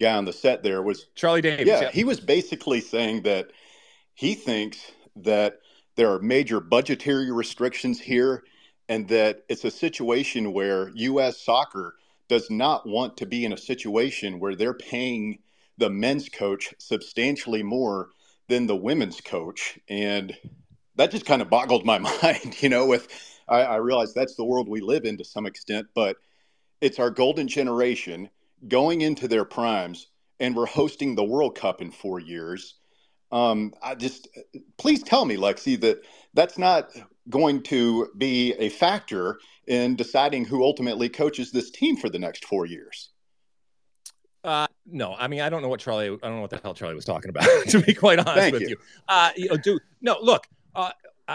[0.00, 1.66] guy on the set there was Charlie Davies.
[1.66, 3.50] Yeah, yeah, he was basically saying that
[4.14, 5.58] he thinks that
[5.96, 8.44] there are major budgetary restrictions here
[8.88, 11.40] and that it's a situation where U.S.
[11.40, 11.94] soccer
[12.28, 15.38] does not want to be in a situation where they're paying
[15.78, 18.10] the men's coach substantially more
[18.48, 19.78] than the women's coach.
[19.88, 20.36] And
[20.96, 23.08] that just kind of boggled my mind, you know, with
[23.48, 26.16] I, I realize that's the world we live in to some extent, but
[26.80, 28.30] it's our golden generation
[28.68, 30.08] going into their primes
[30.40, 32.74] and we're hosting the World Cup in four years.
[33.32, 34.28] Um, I just
[34.76, 36.02] please tell me, Lexi, that
[36.34, 36.90] that's not
[37.28, 42.44] going to be a factor in deciding who ultimately coaches this team for the next
[42.44, 43.10] four years.
[44.46, 46.06] Uh, no, I mean I don't know what Charlie.
[46.06, 47.44] I don't know what the hell Charlie was talking about.
[47.68, 48.68] to be quite honest Thank with you.
[48.68, 48.76] you,
[49.08, 49.82] uh, you know, dude.
[50.00, 50.46] No, look.
[50.74, 50.92] Uh,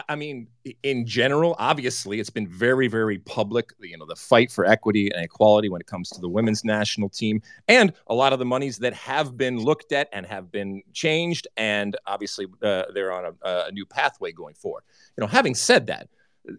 [0.08, 0.48] I mean,
[0.84, 3.74] in general, obviously, it's been very, very public.
[3.82, 7.10] You know, the fight for equity and equality when it comes to the women's national
[7.10, 10.82] team, and a lot of the monies that have been looked at and have been
[10.94, 14.84] changed, and obviously, uh, they're on a, a new pathway going forward.
[15.18, 16.08] You know, having said that,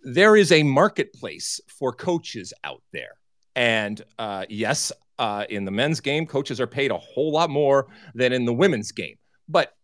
[0.04, 3.14] there is a marketplace for coaches out there,
[3.56, 7.86] and uh, yes, uh, in the men's game, coaches are paid a whole lot more
[8.14, 9.16] than in the women's game,
[9.48, 9.74] but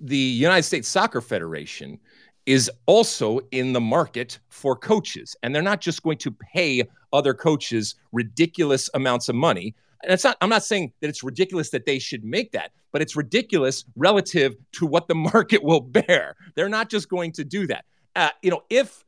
[0.00, 1.98] the United States Soccer Federation
[2.44, 5.36] is also in the market for coaches.
[5.42, 9.74] And they're not just going to pay other coaches ridiculous amounts of money.
[10.02, 13.02] And it's not, I'm not saying that it's ridiculous that they should make that, but
[13.02, 16.36] it's ridiculous relative to what the market will bear.
[16.54, 17.84] They're not just going to do that.
[18.14, 19.04] Uh, you know, if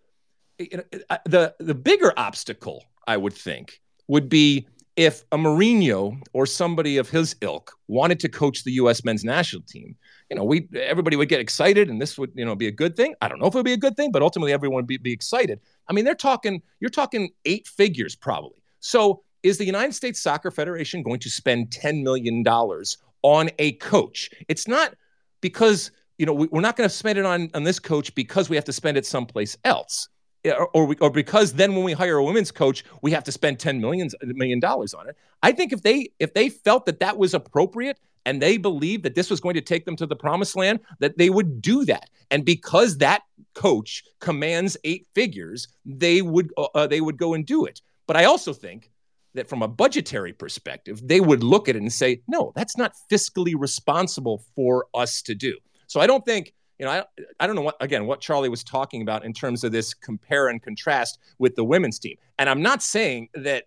[0.59, 4.67] you know, uh, the the bigger obstacle, I would think, would be
[4.99, 9.05] if a Mourinho or somebody of his ilk wanted to coach the U.S.
[9.05, 9.97] men's national team
[10.31, 12.97] you know, we everybody would get excited, and this would you know be a good
[12.97, 13.15] thing.
[13.23, 14.99] I don't know if it would be a good thing, but ultimately everyone would be,
[14.99, 15.61] be excited.
[15.89, 18.63] I mean, they're talking you're talking eight figures probably.
[18.81, 23.73] So is the United States Soccer Federation going to spend ten million dollars on a
[23.73, 24.31] coach?
[24.49, 24.95] It's not
[25.41, 28.51] because you know we, are not going to spend it on on this coach because
[28.51, 30.09] we have to spend it someplace else.
[30.55, 33.33] Or, or, we, or because then when we hire a women's coach, we have to
[33.33, 35.17] spend 10 million, million dollars on it.
[35.43, 39.15] I think if they if they felt that that was appropriate, and they believed that
[39.15, 42.11] this was going to take them to the promised land, that they would do that.
[42.31, 43.23] And because that
[43.55, 47.81] coach commands eight figures, they would uh, uh, they would go and do it.
[48.07, 48.91] But I also think
[49.35, 52.93] that from a budgetary perspective, they would look at it and say, no, that's not
[53.11, 55.57] fiscally responsible for us to do.
[55.87, 57.05] So I don't think you know, I,
[57.41, 60.49] I don't know what, again, what Charlie was talking about in terms of this compare
[60.49, 62.17] and contrast with the women's team.
[62.39, 63.65] And I'm not saying that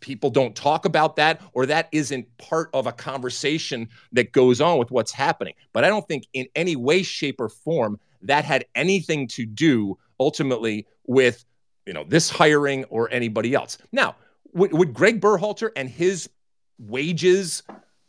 [0.00, 4.78] people don't talk about that or that isn't part of a conversation that goes on
[4.78, 5.54] with what's happening.
[5.72, 9.98] But I don't think in any way, shape, or form that had anything to do
[10.20, 11.44] ultimately with
[11.86, 13.78] you know this hiring or anybody else.
[13.90, 14.16] Now,
[14.52, 16.28] would, would Gregg Berhalter and his
[16.78, 17.62] wages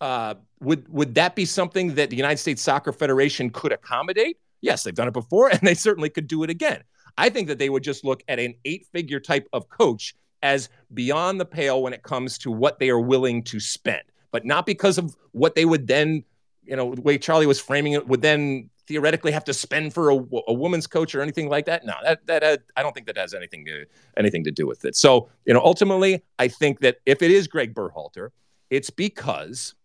[0.03, 4.37] uh, would would that be something that the United States Soccer Federation could accommodate?
[4.59, 6.83] Yes, they've done it before, and they certainly could do it again.
[7.17, 11.39] I think that they would just look at an eight-figure type of coach as beyond
[11.39, 14.97] the pale when it comes to what they are willing to spend, but not because
[14.97, 16.25] of what they would then,
[16.65, 20.09] you know, the way Charlie was framing it, would then theoretically have to spend for
[20.09, 20.15] a,
[20.49, 21.85] a woman's coach or anything like that.
[21.85, 23.85] No, that that uh, I don't think that has anything to
[24.17, 24.97] anything to do with it.
[24.97, 28.31] So, you know, ultimately, I think that if it is Gregg Berhalter,
[28.69, 29.75] it's because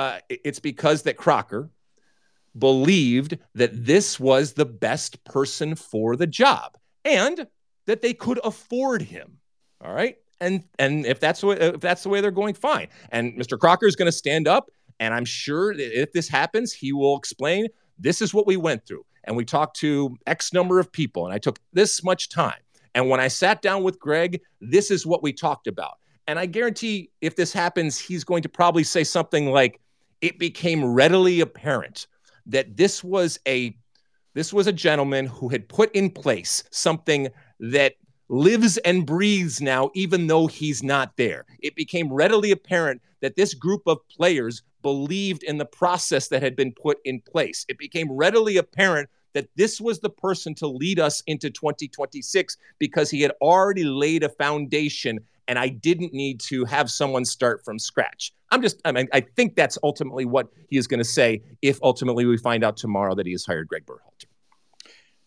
[0.00, 1.70] uh, it's because that Crocker
[2.58, 7.46] believed that this was the best person for the job and
[7.86, 9.36] that they could afford him.
[9.84, 10.16] All right.
[10.40, 12.88] And and if that's if that's the way they're going, fine.
[13.10, 13.58] And Mr.
[13.58, 17.18] Crocker is going to stand up, and I'm sure that if this happens, he will
[17.18, 17.66] explain
[17.98, 19.04] this is what we went through.
[19.24, 22.62] And we talked to X number of people, and I took this much time.
[22.94, 25.98] And when I sat down with Gregg, this is what we talked about.
[26.26, 29.80] And I guarantee if this happens, he's going to probably say something like,
[30.20, 32.06] it became readily apparent
[32.46, 33.76] that this was a
[34.34, 37.28] this was a gentleman who had put in place something
[37.58, 37.94] that
[38.28, 41.44] lives and breathes now, even though he's not there.
[41.58, 46.54] It became readily apparent that this group of players believed in the process that had
[46.54, 47.66] been put in place.
[47.68, 53.10] It became readily apparent that this was the person to lead us into 2026 because
[53.10, 55.18] he had already laid a foundation
[55.50, 58.32] and I didn't need to have someone start from scratch.
[58.52, 61.80] I'm just, I mean, I think that's ultimately what he is going to say if
[61.82, 64.26] ultimately we find out tomorrow that he has hired Gregg Berhalter.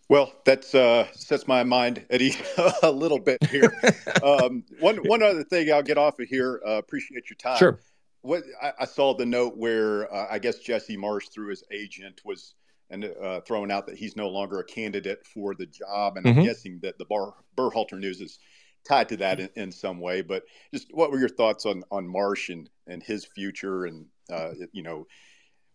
[0.07, 2.41] Well, that uh, sets my mind at ease
[2.83, 3.73] a little bit here.
[4.23, 6.61] um, one one other thing, I'll get off of here.
[6.65, 7.57] Uh, appreciate your time.
[7.57, 7.79] Sure.
[8.21, 12.21] What I, I saw the note where uh, I guess Jesse Marsch, through his agent,
[12.23, 12.55] was
[12.89, 16.39] and uh, throwing out that he's no longer a candidate for the job, and mm-hmm.
[16.39, 18.39] I'm guessing that the Bar Berhalter news is
[18.87, 20.21] tied to that in, in, some way.
[20.21, 20.43] But
[20.73, 24.83] just what were your thoughts on on Marsch and and his future and Uh, you
[24.83, 25.05] know,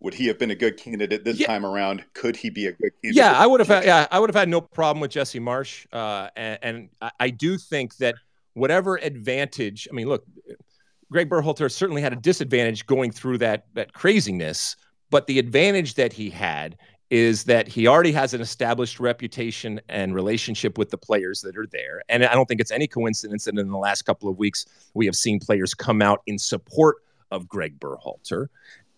[0.01, 1.47] would he have been a good candidate this yeah.
[1.47, 2.05] time around?
[2.15, 3.17] Could he be a good candidate?
[3.17, 3.69] Yeah, I would have.
[3.69, 7.31] Had, yeah, I would have had no problem with Jesse Marsch, uh, and, and I
[7.31, 8.15] do think that
[8.55, 9.89] whatever advantage.
[9.91, 10.25] I mean, look,
[11.11, 14.77] Gregg Berhalter certainly had a disadvantage going through that that craziness,
[15.11, 16.77] but the advantage that he had
[17.11, 21.67] is that he already has an established reputation and relationship with the players that are
[21.67, 22.03] there.
[22.09, 25.07] And I don't think it's any coincidence that in the last couple of weeks we
[25.07, 26.97] have seen players come out in support
[27.31, 28.49] of Gregg Berhalter.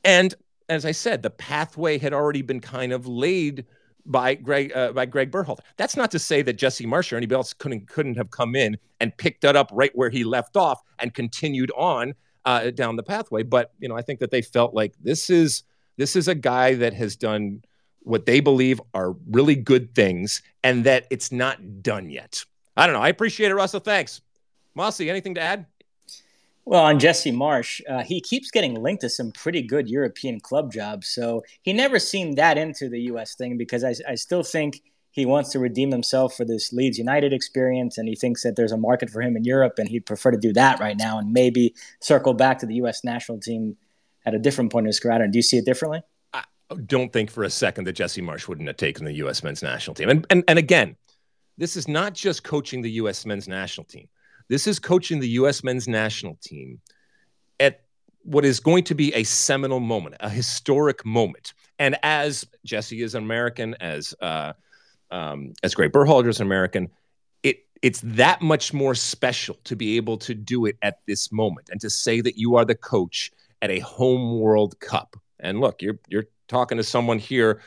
[0.04, 0.34] And
[0.68, 3.64] as I said, the pathway had already been kind of laid
[4.06, 5.60] by Gregg uh, by Gregg Berhalter.
[5.76, 8.76] That's not to say that Jesse Marsch or anybody else couldn't couldn't have come in
[9.00, 13.02] and picked that up right where he left off and continued on uh, down the
[13.02, 13.42] pathway.
[13.42, 15.64] But you know, I think that they felt like this is
[15.96, 17.62] this is a guy that has done
[18.02, 22.44] what they believe are really good things, and that it's not done yet.
[22.76, 23.02] I don't know.
[23.02, 23.80] I appreciate it, Russell.
[23.80, 24.20] Thanks,
[24.74, 25.10] Mossy.
[25.10, 25.66] Anything to add?
[26.64, 30.72] Well, on Jesse Marsch, uh, he keeps getting linked to some pretty good European club
[30.72, 31.08] jobs.
[31.08, 33.34] So he never seemed that into the U.S.
[33.34, 37.32] thing because I, I still think he wants to redeem himself for this Leeds United
[37.32, 40.30] experience, and he thinks that there's a market for him in Europe, and he'd prefer
[40.30, 43.02] to do that right now and maybe circle back to the U.S.
[43.02, 43.76] national team
[44.24, 45.26] at a different point in his career.
[45.26, 46.02] Do you see it differently?
[46.86, 49.42] Don't think for a second that Jesse Marsch wouldn't have taken the U.S.
[49.42, 50.08] men's national team.
[50.08, 50.96] And, and, and again,
[51.58, 53.26] this is not just coaching the U.S.
[53.26, 54.08] men's national team.
[54.48, 55.62] This is coaching the U.S.
[55.62, 56.80] men's national team
[57.58, 57.82] at
[58.22, 61.54] what is going to be a seminal moment, a historic moment.
[61.78, 64.52] And as Jesse is an American, as uh,
[65.10, 66.88] um, as Gregg Berhalter is an American,
[67.42, 71.68] it it's that much more special to be able to do it at this moment
[71.70, 73.30] and to say that you are the coach
[73.62, 75.16] at a home World Cup.
[75.38, 77.62] And look, you're you're talking to someone here.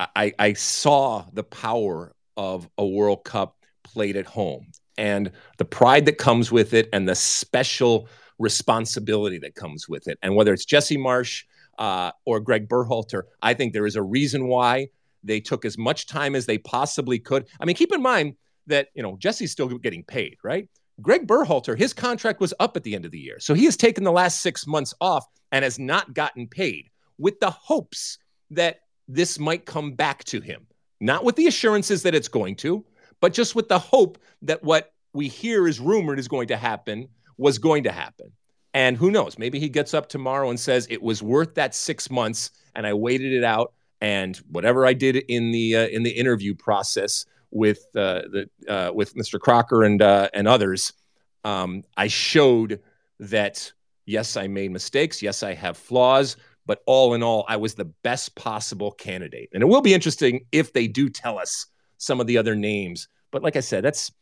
[0.00, 6.06] I, I saw the power of a World Cup played at home and the pride
[6.06, 10.18] that comes with it and the special responsibility that comes with it.
[10.22, 11.42] And whether it's Jesse Marsch
[11.78, 14.88] uh, or Gregg Berhalter, I think there is a reason why
[15.24, 17.46] they took as much time as they possibly could.
[17.60, 18.34] I mean, keep in mind
[18.68, 20.68] that, you know, Jesse's still getting paid, right?
[21.02, 23.40] Gregg Berhalter, his contract was up at the end of the year.
[23.40, 27.40] So he has taken the last six months off and has not gotten paid with
[27.40, 28.18] the hopes
[28.50, 30.66] that this might come back to him.
[31.00, 32.84] Not with the assurances that it's going to,
[33.20, 37.08] but just with the hope that what we hear is rumored is going to happen
[37.36, 38.32] was going to happen.
[38.74, 39.38] And who knows?
[39.38, 42.94] Maybe he gets up tomorrow and says it was worth that six months, and I
[42.94, 43.72] waited it out.
[44.00, 48.92] And whatever I did in the uh, in the interview process with uh, the uh,
[48.92, 49.40] with Mr.
[49.40, 50.92] Crocker and uh, and others,
[51.44, 52.80] um, I showed
[53.18, 53.72] that
[54.06, 55.22] yes, I made mistakes.
[55.22, 56.36] Yes, I have flaws.
[56.68, 59.48] But all in all, I was the best possible candidate.
[59.54, 63.08] And it will be interesting if they do tell us some of the other names.
[63.32, 64.12] But like I said, that's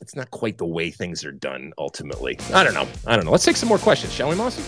[0.00, 2.38] it's not quite the way things are done ultimately.
[2.54, 2.88] I don't know.
[3.06, 3.30] I don't know.
[3.30, 4.62] Let's take some more questions, shall we, Mossy?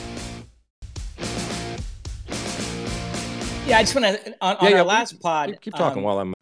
[3.66, 5.48] Yeah, I just want to on, on yeah, our last pod.
[5.48, 6.34] Keep, keep talking um, while I'm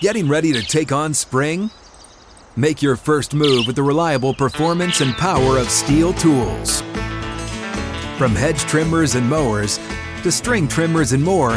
[0.00, 1.70] getting ready to take on spring.
[2.56, 6.82] Make your first move with the reliable performance and power of STIHL tools.
[8.18, 9.78] From hedge trimmers and mowers
[10.24, 11.50] to string trimmers and more.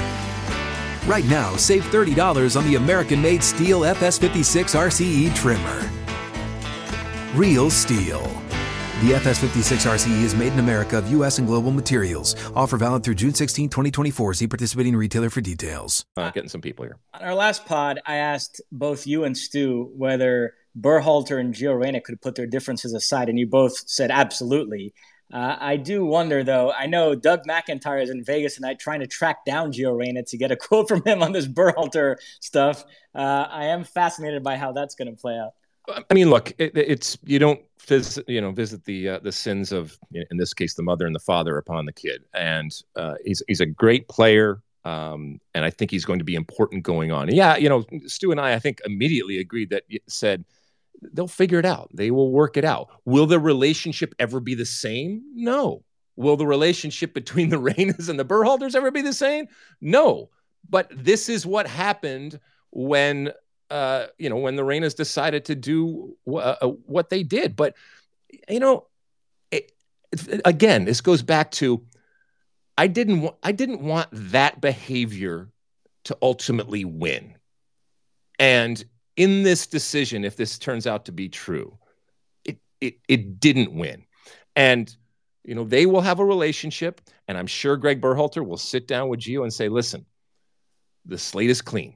[1.07, 5.89] Right now, save $30 on the American made STIHL FS56 RCE trimmer.
[7.33, 8.21] Real STIHL.
[9.01, 11.39] The FS56 RCE is made in America of U.S.
[11.39, 12.35] and global materials.
[12.55, 14.35] Offer valid through June 16, 2024.
[14.35, 16.05] See participating retailer for details.
[16.15, 16.99] Uh, getting some people here.
[17.15, 22.01] On our last pod, I asked both you and Stu whether Berhalter and Gio Reyna
[22.01, 24.93] could put their differences aside, and you both said absolutely.
[25.31, 26.71] Uh, I do wonder, though.
[26.71, 30.37] I know Doug McIntyre is in Vegas tonight trying to track down Gio Reyna to
[30.37, 32.83] get a quote from him on this Berhalter stuff.
[33.15, 35.51] Uh, I am fascinated by how that's going to play out.
[36.09, 39.71] I mean, look, it, it's you don't visit, you know, visit the uh, the sins
[39.71, 42.23] of, in this case, the mother and the father upon the kid.
[42.33, 46.35] And uh, he's he's a great player, um, and I think he's going to be
[46.35, 47.33] important going on.
[47.33, 50.45] Yeah, you know, Stu and I, I think immediately agreed that said
[51.01, 51.89] they'll figure it out.
[51.93, 52.89] They will work it out.
[53.05, 55.23] Will the relationship ever be the same?
[55.33, 55.83] No.
[56.15, 59.47] Will the relationship between the Reynas and the Berhalters ever be the same?
[59.79, 60.29] No.
[60.69, 62.39] But this is what happened
[62.71, 63.31] when
[63.69, 67.55] uh, you know when the Reynas decided to do uh, uh, what they did.
[67.55, 67.75] But
[68.49, 68.87] you know,
[69.49, 69.71] it,
[70.11, 71.83] it, again, this goes back to
[72.77, 75.49] I didn't wa- I didn't want that behavior
[76.05, 77.35] to ultimately win.
[78.39, 78.83] And
[79.21, 81.77] in this decision, if this turns out to be true,
[82.43, 84.05] it it it didn't win.
[84.55, 84.93] And
[85.43, 89.09] you know, they will have a relationship, and I'm sure Gregg Berhalter will sit down
[89.09, 90.05] with Gio and say, listen,
[91.05, 91.93] the slate is clean.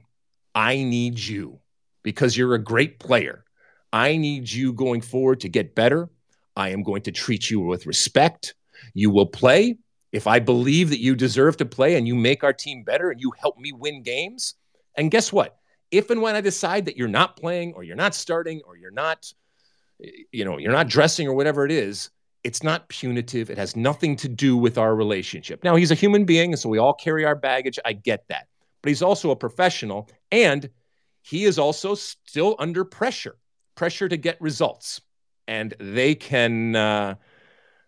[0.53, 1.59] I need you
[2.03, 3.43] because you're a great player.
[3.91, 6.09] I need you going forward to get better.
[6.55, 8.53] I am going to treat you with respect.
[8.93, 9.77] You will play
[10.11, 13.19] if I believe that you deserve to play and you make our team better and
[13.19, 14.55] you help me win games.
[14.95, 15.57] And guess what?
[15.97, 18.91] If and when I decide that you're not playing or you're not starting or you're
[18.91, 19.31] not,
[20.31, 22.09] you know, you're not dressing or whatever it is,
[22.43, 23.49] it's not punitive.
[23.49, 25.63] It has nothing to do with our relationship.
[25.63, 27.79] Now, he's a human being, and so we all carry our baggage.
[27.85, 28.47] I get that.
[28.81, 30.69] But he's also a professional, and
[31.21, 33.37] he is also still under pressure
[33.75, 35.01] pressure to get results.
[35.47, 36.75] And they can.
[36.75, 37.15] Uh,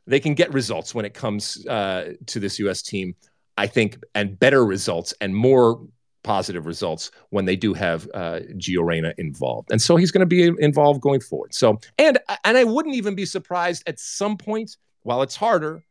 [0.07, 2.81] they can get results when it comes uh, to this U.S.
[2.81, 3.13] team,
[3.57, 5.85] I think, and better results and more
[6.23, 9.71] positive results when they do have uh, Gio Reyna involved.
[9.71, 11.53] And so he's going to be involved going forward.
[11.53, 15.83] So, and and I wouldn't even be surprised at some point, while it's harder,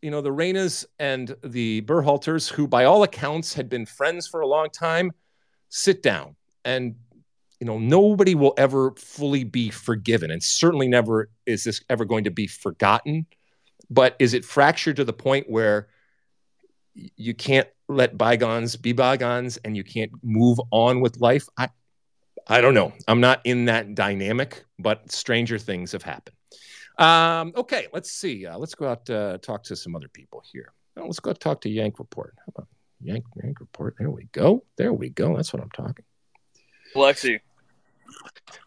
[0.00, 4.40] you know, the Reynas and the Berhalters, who by all accounts had been friends for
[4.40, 5.12] a long time,
[5.68, 6.94] sit down and
[7.60, 12.24] you know nobody will ever fully be forgiven and certainly never is this ever going
[12.24, 13.24] to be forgotten
[13.88, 15.88] but is it fractured to the point where
[16.94, 21.68] you can't let bygones be bygones and you can't move on with life i
[22.48, 22.92] i don't know.
[23.06, 26.36] I'm not in that dynamic but stranger things have happened.
[26.98, 28.46] Um, okay let's see.
[28.46, 30.72] Uh, let's go out uh, talk to some other people here.
[30.96, 32.34] Let's go talk to yank report.
[32.38, 32.68] How about
[33.00, 33.96] yank yank report?
[33.98, 34.64] There we go.
[34.76, 35.36] There we go.
[35.36, 36.04] That's what i'm talking.
[36.94, 37.40] Alexi,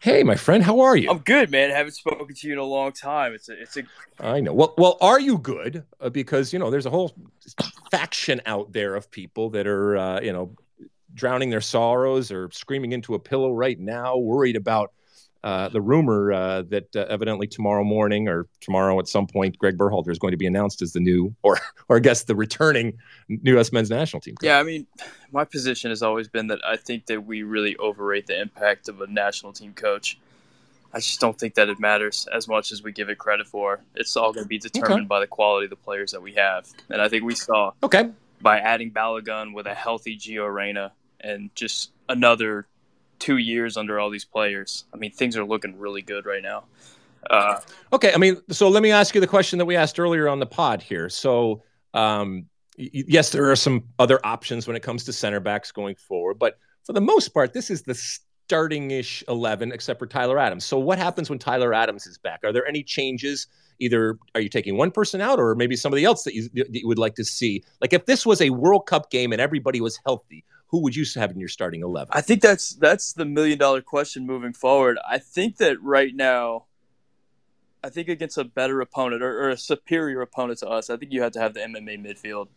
[0.00, 1.10] Hey, my friend, how are you?
[1.10, 1.70] I'm good, man.
[1.70, 3.32] I haven't spoken to you in a long time.
[3.34, 3.82] It's a, it's a.
[4.20, 4.52] I know.
[4.52, 5.84] Well, well, are you good?
[6.00, 7.14] Uh, because you know, there's a whole
[7.90, 10.54] faction out there of people that are, uh, you know,
[11.14, 14.92] drowning their sorrows or screaming into a pillow right now, worried about
[15.46, 19.78] uh, the rumor uh, that uh, evidently tomorrow morning or tomorrow at some point, Gregg
[19.78, 21.56] Berhalter is going to be announced as the new, or
[21.88, 23.70] or I guess the returning new U.S.
[23.70, 24.34] men's national team.
[24.34, 24.44] Coach.
[24.44, 24.88] Yeah, I mean,
[25.30, 29.00] my position has always been that I think that we really overrate the impact of
[29.00, 30.18] a national team coach.
[30.92, 33.78] I just don't think that it matters as much as we give it credit for.
[33.94, 35.06] It's all going to be determined okay.
[35.06, 38.10] by the quality of the players that we have, and I think we saw okay
[38.40, 40.90] by adding Balogun with a healthy Gio Reyna
[41.20, 42.66] and just another
[43.18, 44.84] two years under all these players.
[44.92, 46.64] I mean, things are looking really good right now.
[47.30, 47.58] Uh,
[47.92, 50.38] okay, I mean, so let me ask you the question that we asked earlier on
[50.38, 51.08] the pod here.
[51.08, 51.62] So,
[51.94, 52.46] um,
[52.76, 56.58] yes, there are some other options when it comes to center backs going forward, but
[56.84, 57.94] for the most part, this is the
[58.46, 60.64] starting ish 11, except for Tyler Adams.
[60.64, 62.40] So, what happens when Tyler Adams is back?
[62.44, 63.48] Are there any changes?
[63.78, 66.86] Either are you taking one person out, or maybe somebody else that you, that you
[66.86, 67.64] would like to see?
[67.80, 71.04] Like, if this was a World Cup game and everybody was healthy, who would you
[71.16, 72.08] have in your starting 11?
[72.12, 74.98] I think that's that's the million dollar question moving forward.
[75.08, 76.64] I think that right now,
[77.84, 81.12] I think against a better opponent or, or a superior opponent to us, I think
[81.12, 82.48] you have to have the MMA midfield.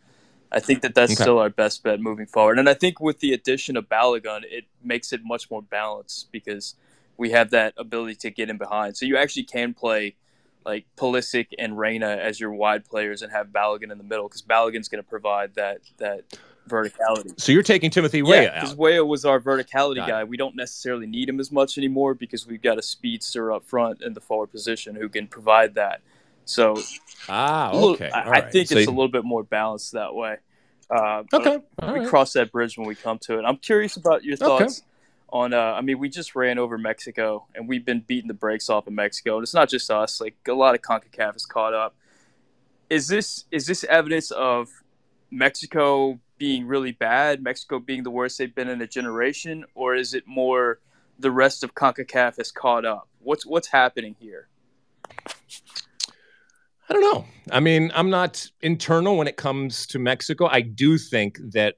[0.52, 1.22] I think that that's okay.
[1.22, 2.58] still our best bet moving forward.
[2.58, 6.74] And I think with the addition of Balogun, it makes it much more balanced because
[7.16, 8.96] we have that ability to get in behind.
[8.96, 10.16] So you actually can play
[10.64, 14.42] like Pulisic and Reyna as your wide players and have Balogun in the middle because
[14.42, 16.24] Balogun's going to provide that that
[16.70, 17.38] verticality.
[17.38, 20.20] So you're taking Timothy Weah yeah, because Weah was our verticality got guy.
[20.20, 20.28] It.
[20.28, 24.02] We don't necessarily need him as much anymore because we've got a speedster up front
[24.02, 26.00] in the forward position who can provide that.
[26.44, 26.76] So,
[27.28, 28.10] ah, okay.
[28.10, 28.90] I, I, think so it's you...
[28.90, 30.38] a little bit more balanced that way.
[30.90, 32.08] Uh, okay, we right.
[32.08, 33.44] cross that bridge when we come to it.
[33.44, 34.86] I'm curious about your thoughts okay.
[35.32, 35.54] on.
[35.54, 38.88] Uh, I mean, we just ran over Mexico, and we've been beating the brakes off
[38.88, 40.20] of Mexico, and it's not just us.
[40.20, 41.94] Like a lot of Concacaf is caught up.
[42.88, 44.68] Is this is this evidence of
[45.30, 50.14] Mexico being really bad, Mexico being the worst they've been in a generation, or is
[50.14, 50.80] it more
[51.18, 53.08] the rest of CONCACAF has caught up?
[53.20, 54.48] What's what's happening here?
[56.88, 57.26] I don't know.
[57.52, 60.46] I mean, I'm not internal when it comes to Mexico.
[60.46, 61.76] I do think that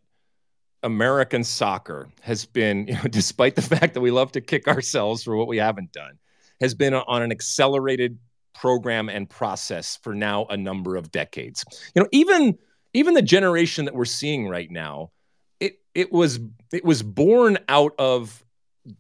[0.85, 5.25] American soccer has been, you know, despite the fact that we love to kick ourselves
[5.25, 6.19] for what we haven't done,
[6.61, 8.17] has been on an accelerated
[8.55, 11.65] program and process for now a number of decades.
[11.97, 12.57] You know, even
[12.95, 15.11] even the generation that we're seeing right now,
[15.61, 16.41] it it was
[16.73, 18.45] it was born out of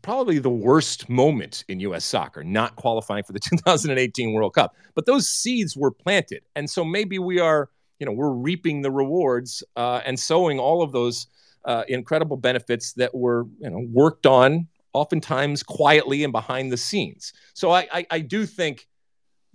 [0.00, 2.04] probably the worst moment in U.S.
[2.04, 4.74] soccer, not qualifying for the 2018 World Cup.
[4.94, 7.68] But those seeds were planted, and so maybe we are,
[7.98, 11.26] you know, we're reaping the rewards uh, and sowing all of those
[11.64, 17.32] uh, incredible benefits that were, you know, worked on oftentimes quietly and behind the scenes.
[17.54, 18.86] So I, I, I do think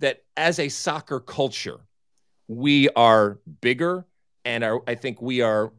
[0.00, 1.78] that as a soccer culture,
[2.48, 4.06] we are bigger
[4.48, 5.72] and are, I think we are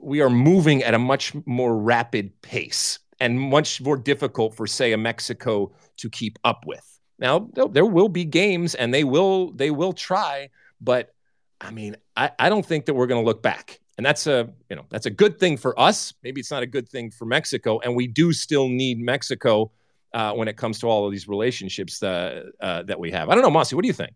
[0.00, 4.92] we are moving at a much more rapid pace and much more difficult for say
[4.92, 6.84] a Mexico to keep up with.
[7.18, 10.50] Now there will be games and they will they will try,
[10.80, 11.14] but
[11.60, 13.80] I mean I, I don't think that we're going to look back.
[13.96, 16.12] And that's a you know that's a good thing for us.
[16.22, 19.72] Maybe it's not a good thing for Mexico, and we do still need Mexico
[20.12, 23.30] uh, when it comes to all of these relationships uh, uh, that we have.
[23.30, 24.12] I don't know, Mossy, what do you think?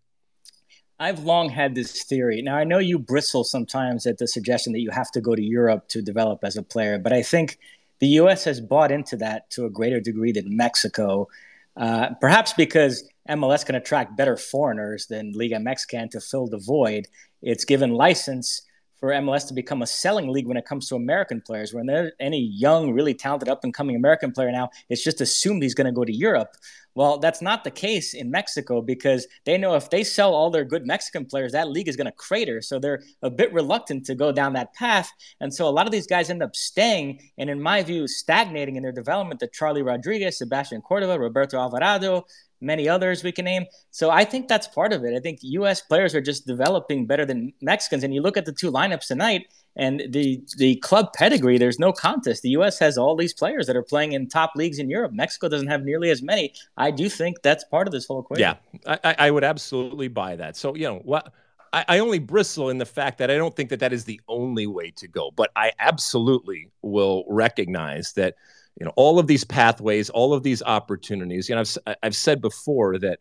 [1.03, 2.41] I've long had this theory.
[2.41, 5.43] Now, I know you bristle sometimes at the suggestion that you have to go to
[5.43, 7.59] Europe to develop as a player, but I think
[7.99, 8.45] the U.S.
[8.45, 11.27] has bought into that to a greater degree than Mexico,
[11.75, 16.57] uh, perhaps because MLS can attract better foreigners than Liga MX can to fill the
[16.57, 17.09] void.
[17.41, 18.61] It's given license
[19.03, 21.73] for MLS to become a selling league when it comes to American players.
[21.73, 25.63] When there's any young, really talented, up and coming American player now, it's just assumed
[25.63, 26.55] he's going to go to Europe.
[26.95, 30.63] Well, that's not the case in Mexico because they know if they sell all their
[30.63, 32.61] good Mexican players, that league is going to crater.
[32.61, 35.09] So they're a bit reluctant to go down that path.
[35.39, 38.75] And so a lot of these guys end up staying and, in my view, stagnating
[38.75, 39.39] in their development.
[39.39, 42.25] The Charly Rodriguez, Sebastian Cordova, Roberto Alvarado,
[42.61, 43.65] many others we can name.
[43.91, 45.15] So I think that's part of it.
[45.15, 45.81] I think U.S.
[45.81, 48.03] players are just developing better than Mexicans.
[48.03, 51.57] And you look at the two lineups tonight and the the club pedigree.
[51.57, 52.41] There's no contest.
[52.41, 52.79] The U.S.
[52.79, 55.13] has all these players that are playing in top leagues in Europe.
[55.13, 56.53] Mexico doesn't have nearly as many.
[56.77, 58.55] I do think that's part of this whole equation.
[58.85, 60.55] Yeah, I, I would absolutely buy that.
[60.57, 61.33] So you know what.
[61.75, 64.67] I, only bristle in the fact that I don't think that that is the only
[64.67, 68.35] way to go, but I absolutely will recognize that
[68.79, 72.41] you know all of these pathways all of these opportunities you know I've, I've said
[72.41, 73.19] before that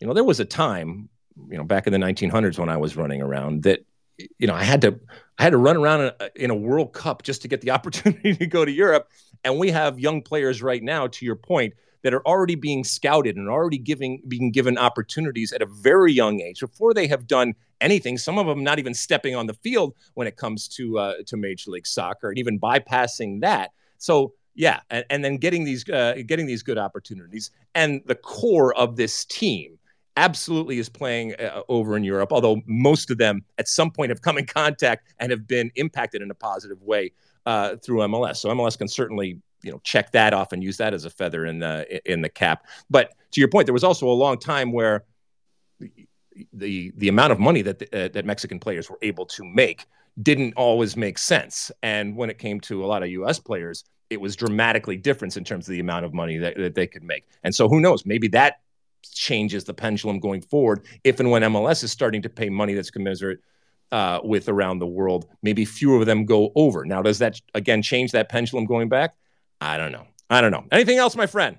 [0.00, 1.08] you know there was a time
[1.50, 3.84] you know back in the 1900s when i was running around that
[4.38, 4.98] you know i had to
[5.38, 7.70] i had to run around in a, in a world cup just to get the
[7.76, 9.10] opportunity to go to europe
[9.44, 13.36] and we have young players right now to your point that are already being scouted
[13.36, 17.54] and already giving being given opportunities at a very young age before they have done
[17.80, 21.14] anything some of them not even stepping on the field when it comes to uh,
[21.26, 23.70] to major league soccer and even bypassing that.
[23.98, 28.74] So yeah, and, and then getting these uh, getting these good opportunities, and the core
[28.74, 29.78] of this team
[30.16, 32.32] absolutely is playing uh, over in Europe.
[32.32, 36.22] Although most of them at some point have come in contact and have been impacted
[36.22, 37.12] in a positive way
[37.46, 38.36] uh, through MLS.
[38.36, 41.46] So MLS can certainly you know check that off and use that as a feather
[41.46, 42.66] in the in the cap.
[42.90, 45.04] But to your point, there was also a long time where
[46.52, 49.86] the the amount of money that uh, that Mexican players were able to make
[50.22, 51.72] didn't always make sense.
[51.82, 53.40] And when it came to a lot of U.S.
[53.40, 56.86] players, it was dramatically different in terms of the amount of money that, that they
[56.86, 57.26] could make.
[57.42, 58.06] And so who knows?
[58.06, 58.60] Maybe that
[59.12, 60.84] changes the pendulum going forward.
[61.04, 63.40] If and when MLS is starting to pay money that's commensurate
[63.92, 66.84] uh, with around the world, maybe fewer of them go over.
[66.84, 69.14] Now, does that again change that pendulum going back?
[69.60, 70.06] I don't know.
[70.30, 70.64] I don't know.
[70.72, 71.58] Anything else, my friend?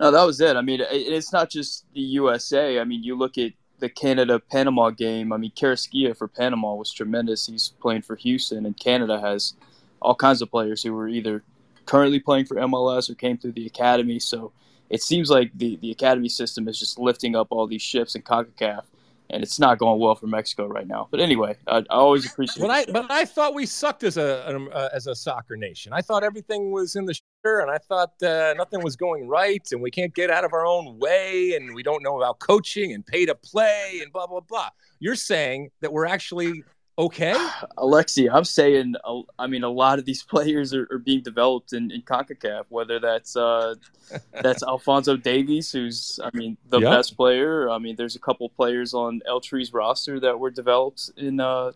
[0.00, 0.56] No, that was it.
[0.56, 2.80] I mean, it's not just the USA.
[2.80, 5.32] I mean, you look at the Canada Panama game.
[5.32, 7.46] I mean, Carrasquilla for Panama was tremendous.
[7.46, 9.54] He's playing for Houston, and Canada has
[10.00, 11.42] all kinds of players who were either
[11.86, 14.18] currently playing for MLS or came through the academy.
[14.18, 14.52] So
[14.92, 18.20] it seems like the, the academy system is just lifting up all these ships in
[18.20, 18.84] CONCACAF,
[19.30, 21.08] and it's not going well for Mexico right now.
[21.10, 22.60] But anyway, I, I always appreciate.
[22.60, 25.94] But I but I thought we sucked as a um, uh, as a soccer nation.
[25.94, 29.66] I thought everything was in the shitter, and I thought uh, nothing was going right,
[29.72, 32.92] and we can't get out of our own way, and we don't know about coaching
[32.92, 34.68] and pay to play and blah blah blah.
[35.00, 36.64] You're saying that we're actually
[36.98, 37.32] okay?
[37.78, 38.94] Alexi, I'm saying,
[39.38, 42.98] I mean, a lot of these players are, are being developed in, in CONCACAF, whether
[42.98, 43.74] that's uh,
[44.42, 46.90] that's Alphonso Davies, who's, I mean, the yep.
[46.90, 47.70] best player.
[47.70, 51.72] I mean, there's a couple players on El Tri's roster that were developed in uh,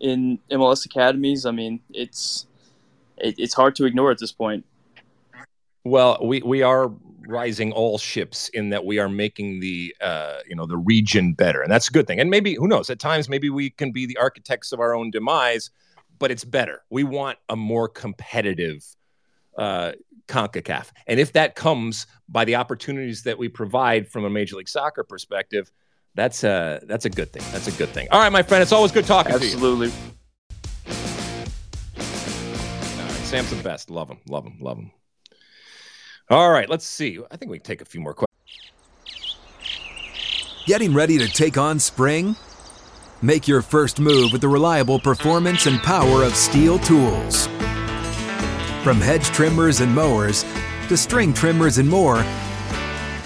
[0.00, 1.46] in MLS academies.
[1.46, 2.46] I mean, it's
[3.18, 4.64] it, it's hard to ignore at this point.
[5.86, 6.92] Well, we, we are
[7.28, 11.62] rising all ships in that we are making the uh, you know the region better,
[11.62, 12.18] and that's a good thing.
[12.18, 12.90] And maybe who knows?
[12.90, 15.70] At times, maybe we can be the architects of our own demise,
[16.18, 16.82] but it's better.
[16.90, 18.84] We want a more competitive
[19.56, 19.92] uh,
[20.26, 24.68] Concacaf, and if that comes by the opportunities that we provide from a Major League
[24.68, 25.70] Soccer perspective,
[26.16, 27.44] that's a that's a good thing.
[27.52, 28.08] That's a good thing.
[28.10, 29.90] All right, my friend, it's always good talking Absolutely.
[29.90, 30.02] to you.
[30.02, 30.12] Absolutely.
[33.26, 33.88] Sam's the best.
[33.88, 34.18] Love him.
[34.28, 34.56] Love him.
[34.60, 34.90] Love him.
[36.28, 37.20] All right, let's see.
[37.30, 38.26] I think we can take a few more questions.
[40.66, 42.34] Getting ready to take on spring?
[43.22, 47.46] Make your first move with the reliable performance and power of STIHL tools.
[48.82, 50.44] From hedge trimmers and mowers
[50.88, 52.16] to string trimmers and more,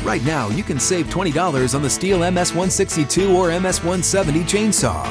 [0.02, 5.10] right now you can save $20 on the STIHL MS162 or MS170 chainsaw.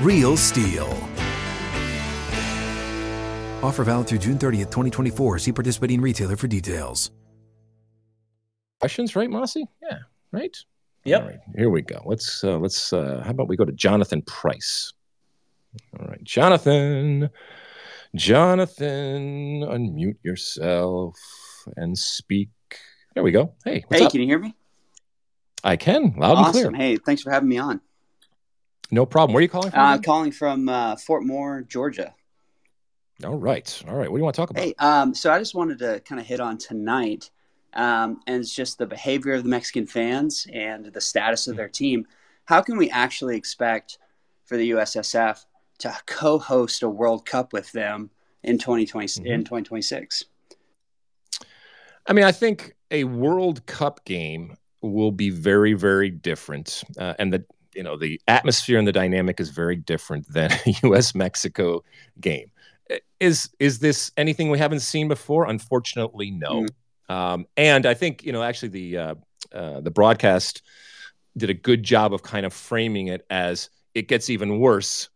[0.00, 1.09] Real STIHL.
[3.62, 5.38] Offer valid through June 30th, 2024.
[5.38, 7.10] See participating retailer for details.
[8.80, 9.66] Questions, right, Mossy?
[9.82, 9.98] Yeah,
[10.32, 10.56] right.
[11.04, 11.20] Yep.
[11.20, 12.02] All right, here we go.
[12.06, 12.92] Let's uh, let's.
[12.92, 14.94] Uh, how about we go to Jonathan Price?
[15.98, 17.28] All right, Jonathan.
[18.16, 21.16] Jonathan, unmute yourself
[21.76, 22.48] and speak.
[23.14, 23.52] There we go.
[23.64, 24.10] Hey, hey, up?
[24.10, 24.54] can you hear me?
[25.62, 26.66] I can, loud awesome.
[26.66, 26.88] and clear.
[26.88, 27.80] Hey, thanks for having me on.
[28.90, 29.34] No problem.
[29.34, 29.80] Where are you calling from?
[29.80, 32.14] I'm uh, calling from uh, Fort Moore, Georgia.
[33.24, 33.82] All right.
[33.88, 34.10] All right.
[34.10, 34.62] What do you want to talk about?
[34.62, 37.30] Hey, um, so I just wanted to kind of hit on tonight,
[37.74, 41.68] um, and it's just the behavior of the Mexican fans and the status of their
[41.68, 42.06] team.
[42.46, 43.98] how can we actually expect
[44.44, 45.44] for the USSF
[45.78, 48.10] to co-host a World Cup with them
[48.42, 49.26] in 2020 mm-hmm.
[49.26, 50.24] in 2026?
[52.06, 57.32] I mean, I think a World Cup game will be very, very different, uh, and
[57.32, 57.44] the
[57.74, 61.14] you know the atmosphere and the dynamic is very different than a U.S.
[61.14, 61.84] Mexico
[62.20, 62.50] game.
[63.18, 65.46] Is is this anything we haven't seen before?
[65.46, 66.66] Unfortunately, no.
[67.08, 67.14] Mm.
[67.14, 69.14] Um, and I think you know actually the uh,
[69.52, 70.62] uh, the broadcast
[71.36, 75.08] did a good job of kind of framing it as it gets even worse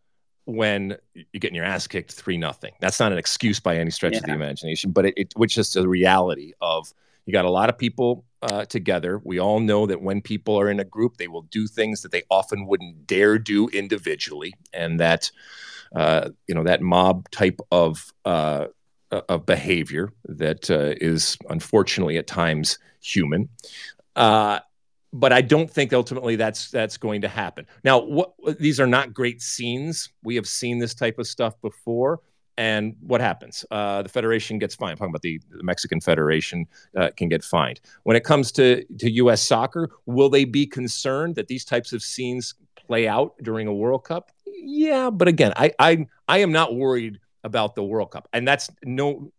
[0.45, 2.73] when you're getting your ass kicked three nothing.
[2.79, 4.19] That's not an excuse by any stretch yeah.
[4.19, 6.93] of the imagination, but it, it which is the reality of
[7.25, 9.19] you got a lot of people uh, together.
[9.23, 12.11] We all know that when people are in a group, they will do things that
[12.11, 15.31] they often wouldn't dare do individually, and that
[15.95, 18.67] uh, you know that mob type of uh,
[19.11, 23.49] of behavior that uh, is unfortunately at times human.
[24.15, 24.59] Uh,
[25.13, 27.65] but I don't think ultimately that's that's going to happen.
[27.83, 30.09] Now, what, these are not great scenes.
[30.23, 32.19] We have seen this type of stuff before.
[32.57, 33.65] And what happens?
[33.69, 34.91] Uh, the federation gets fined.
[34.91, 36.65] I'm talking about the, the Mexican Federation
[36.95, 37.81] uh, can get fined.
[38.03, 39.41] When it comes to, to U.S.
[39.41, 42.53] soccer, will they be concerned that these types of scenes
[42.87, 44.31] play out during a World Cup?
[44.45, 48.69] Yeah, but again, I I, I am not worried about the World Cup, and that's
[48.83, 49.31] no,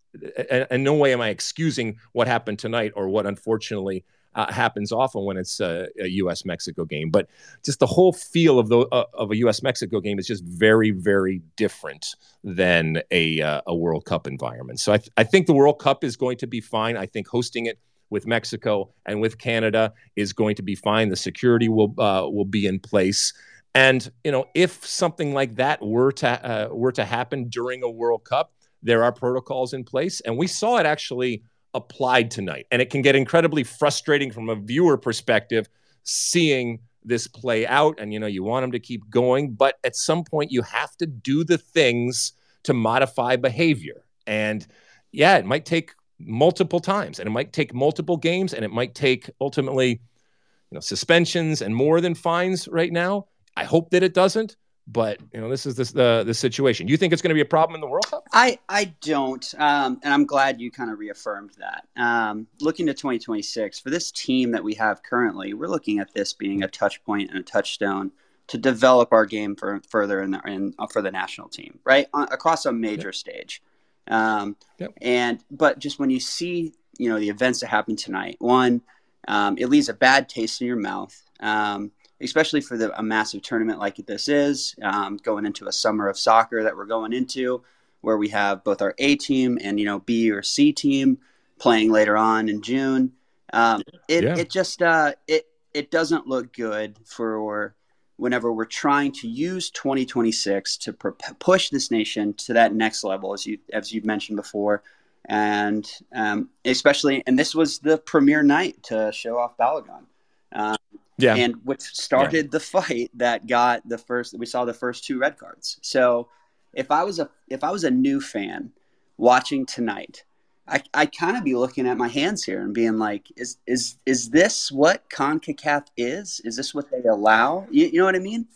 [0.50, 4.04] and no way am I excusing what happened tonight or what unfortunately
[4.36, 6.44] uh, happens often when it's a, a, U.S.
[6.44, 7.10] Mexico game.
[7.10, 7.28] But
[7.64, 9.62] just the whole feel of the uh, of a U.S.
[9.62, 14.78] Mexico game is just very very different than a uh, a World Cup environment.
[14.78, 16.96] So I, th- I think the World Cup is going to be fine.
[16.96, 17.78] I think hosting it
[18.10, 21.08] with Mexico and with Canada is going to be fine.
[21.08, 23.32] The security will uh, will be in place.
[23.74, 27.90] And you know, if something like that were to uh, were to happen during a
[27.90, 28.52] World Cup,
[28.82, 31.42] there are protocols in place, and we saw it actually
[31.76, 32.66] applied tonight.
[32.72, 35.68] And it can get incredibly frustrating from a viewer perspective
[36.02, 38.00] seeing this play out.
[38.00, 39.52] And, you know, you want them to keep going.
[39.52, 42.32] But at some point, you have to do the things
[42.64, 44.04] to modify behavior.
[44.26, 44.66] And
[45.12, 48.94] yeah, it might take multiple times and it might take multiple games and it might
[48.94, 53.26] take ultimately, you know, suspensions and more than fines right now.
[53.56, 54.56] I hope that it doesn't.
[54.88, 56.86] But you know, this is this the the situation.
[56.86, 58.22] You think it's going to be a problem in the World Cup?
[58.32, 61.88] I I don't, um, and I'm glad you kind of reaffirmed that.
[62.00, 66.32] Um, looking to 2026 for this team that we have currently, we're looking at this
[66.32, 68.12] being a touch point and a touchstone
[68.46, 72.28] to develop our game for further in, the, in for the national team, right On,
[72.30, 73.62] across a major stage.
[74.08, 74.92] Um, yep.
[75.00, 78.82] And but just when you see you know the events that happened tonight, one,
[79.28, 81.14] um, it leaves a bad taste in your mouth.
[81.40, 86.08] Um, especially for the, a massive tournament like this is, um, going into a summer
[86.08, 87.62] of soccer that we're going into,
[88.00, 91.18] where we have both our A team and you know B or C team
[91.58, 93.12] playing later on in June.
[93.52, 94.36] Um, it yeah.
[94.36, 97.74] it just uh, it it doesn't look good for
[98.16, 103.32] whenever we're trying to use 2026 to pr- push this nation to that next level,
[103.32, 104.82] as you as you've mentioned before,
[105.26, 110.04] and um, especially and this was the premiere night to show off Balogun.
[110.52, 110.76] Um,
[111.18, 111.34] yeah.
[111.34, 112.50] And which started yeah.
[112.50, 115.78] the fight that got the first we saw the first two red cards.
[115.82, 116.28] So
[116.72, 118.72] if I was a if I was a new fan
[119.16, 120.24] watching tonight,
[120.68, 123.96] I I kind of be looking at my hands here and being like, is is
[124.06, 126.40] is this what CONCACAF is?
[126.44, 127.66] Is this what they allow?
[127.70, 128.46] You, you know what I mean?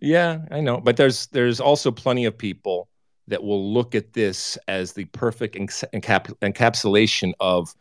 [0.00, 0.80] Yeah, I know.
[0.80, 2.88] But there's there's also plenty of people
[3.28, 7.74] that will look at this as the perfect encap- encapsulation of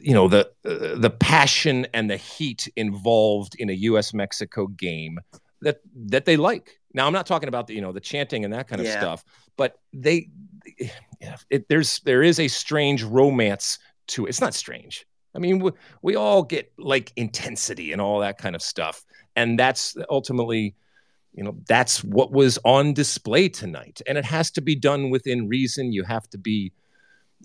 [0.00, 4.14] you know the uh, the passion and the heat involved in a U.S.
[4.14, 5.18] Mexico game
[5.60, 6.78] that that they like.
[6.92, 8.98] Now I'm not talking about the you know the chanting and that kind of yeah.
[8.98, 9.24] stuff,
[9.56, 10.28] but they
[11.50, 14.30] it, there's there is a strange romance to it.
[14.30, 15.06] It's not strange.
[15.34, 19.04] I mean, we, we all get like intensity and all that kind of stuff,
[19.36, 20.74] and that's ultimately
[21.32, 25.48] you know that's what was on display tonight and it has to be done within
[25.48, 26.72] reason you have to be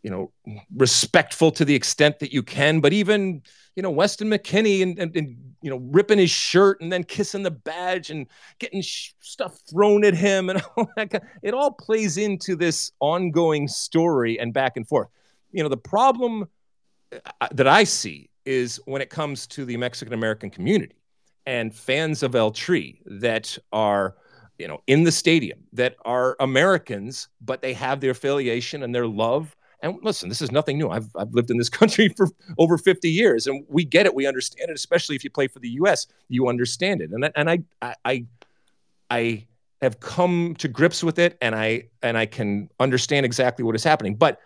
[0.03, 0.31] you know,
[0.75, 2.79] respectful to the extent that you can.
[2.79, 3.41] But even,
[3.75, 7.43] you know, Weston McKennie and, and, and you know, ripping his shirt and then kissing
[7.43, 8.27] the badge and
[8.59, 11.23] getting sh- stuff thrown at him and all that.
[11.43, 15.09] It all plays into this ongoing story and back and forth.
[15.51, 16.47] You know, the problem
[17.11, 20.95] uh, that I see is when it comes to the Mexican American community
[21.45, 24.15] and fans of El Tri that are
[24.57, 29.07] you know in the stadium that are Americans, but they have their affiliation and their
[29.07, 30.89] love and listen, this is nothing new.
[30.89, 32.27] I've, I've lived in this country for
[32.57, 34.13] over 50 years, and we get it.
[34.13, 36.07] We understand it, especially if you play for the U.S.
[36.27, 37.63] You understand it, and and I
[38.03, 38.25] I
[39.09, 39.45] I
[39.81, 43.83] have come to grips with it, and I and I can understand exactly what is
[43.83, 44.15] happening.
[44.15, 44.39] But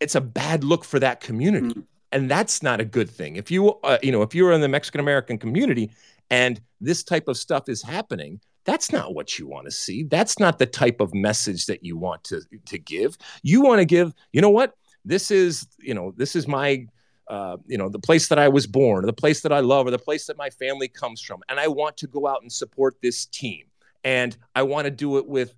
[0.00, 1.80] it's a bad look for that community, mm-hmm.
[2.10, 3.36] and that's not a good thing.
[3.36, 5.92] If you uh, you know if you're in the Mexican American community
[6.30, 10.04] and this type of stuff is happening, that's not what you want to see.
[10.04, 13.16] That's not the type of message that you want to to give.
[13.42, 14.74] You want to give, you know what?
[15.04, 16.86] This is, you know, this is my
[17.28, 19.86] uh, you know, the place that I was born, or the place that I love,
[19.86, 21.40] or the place that my family comes from.
[21.48, 23.66] And I want to go out and support this team.
[24.04, 25.54] And I want to do it with,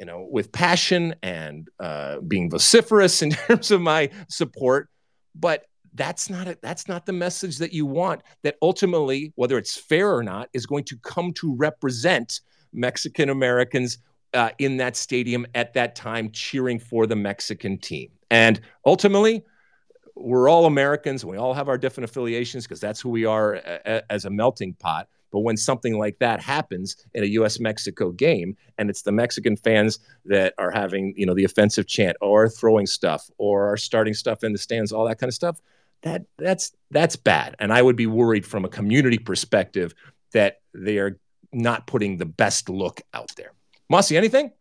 [0.00, 4.88] you know, with passion and uh, being vociferous in terms of my support.
[5.34, 8.22] But that's not a, that's not the message that you want.
[8.42, 12.40] That ultimately, whether it's fair or not, is going to come to represent
[12.72, 13.98] Mexican Americans
[14.34, 18.10] uh, in that stadium at that time, cheering for the Mexican team.
[18.30, 19.44] And ultimately,
[20.14, 23.54] we're all Americans and we all have our different affiliations because that's who we are
[23.54, 25.08] a, a, as a melting pot.
[25.30, 27.58] But when something like that happens in a U.S.
[27.58, 32.18] Mexico game, and it's the Mexican fans that are having, you know, the offensive chant
[32.20, 35.58] or throwing stuff or are starting stuff in the stands, all that kind of stuff,
[36.02, 37.56] that that's that's bad.
[37.58, 39.94] And I would be worried from a community perspective
[40.32, 41.18] that they are
[41.52, 43.52] not putting the best look out there.
[43.88, 44.52] Mossy, anything?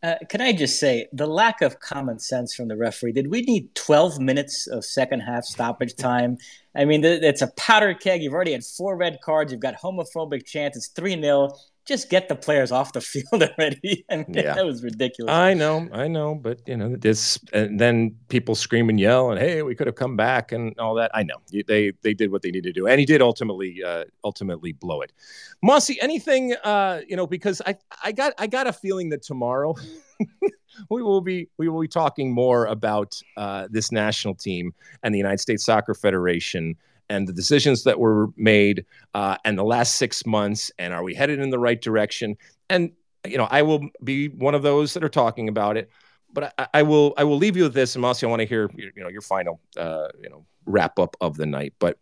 [0.00, 3.12] Uh, can I just say the lack of common sense from the referee?
[3.12, 6.38] Did we need 12 minutes of second half stoppage time?
[6.76, 8.22] I mean, it's a powder keg.
[8.22, 9.50] You've already had four red cards.
[9.50, 10.76] You've got homophobic chants.
[10.76, 11.50] It's 3 0
[11.88, 14.04] just get the players off the field already.
[14.10, 14.54] I mean, yeah.
[14.54, 15.32] that was ridiculous.
[15.32, 19.40] I know, I know, but you know, this and then people scream and yell and
[19.40, 21.10] hey, we could have come back and all that.
[21.14, 21.36] I know
[21.66, 25.00] they they did what they needed to do, and he did ultimately uh, ultimately blow
[25.00, 25.12] it.
[25.62, 29.74] Mossy, anything uh, you know, because I I got I got a feeling that tomorrow.
[30.90, 34.72] we will be we will be talking more about uh, this national team
[35.02, 36.76] and the United States Soccer Federation
[37.08, 38.84] and the decisions that were made
[39.14, 42.36] uh, and the last six months and are we headed in the right direction
[42.68, 42.92] and
[43.26, 45.90] you know i will be one of those that are talking about it
[46.32, 48.46] but i, I will i will leave you with this and Mossy, i want to
[48.46, 51.98] hear you know your final uh, you know wrap up of the night but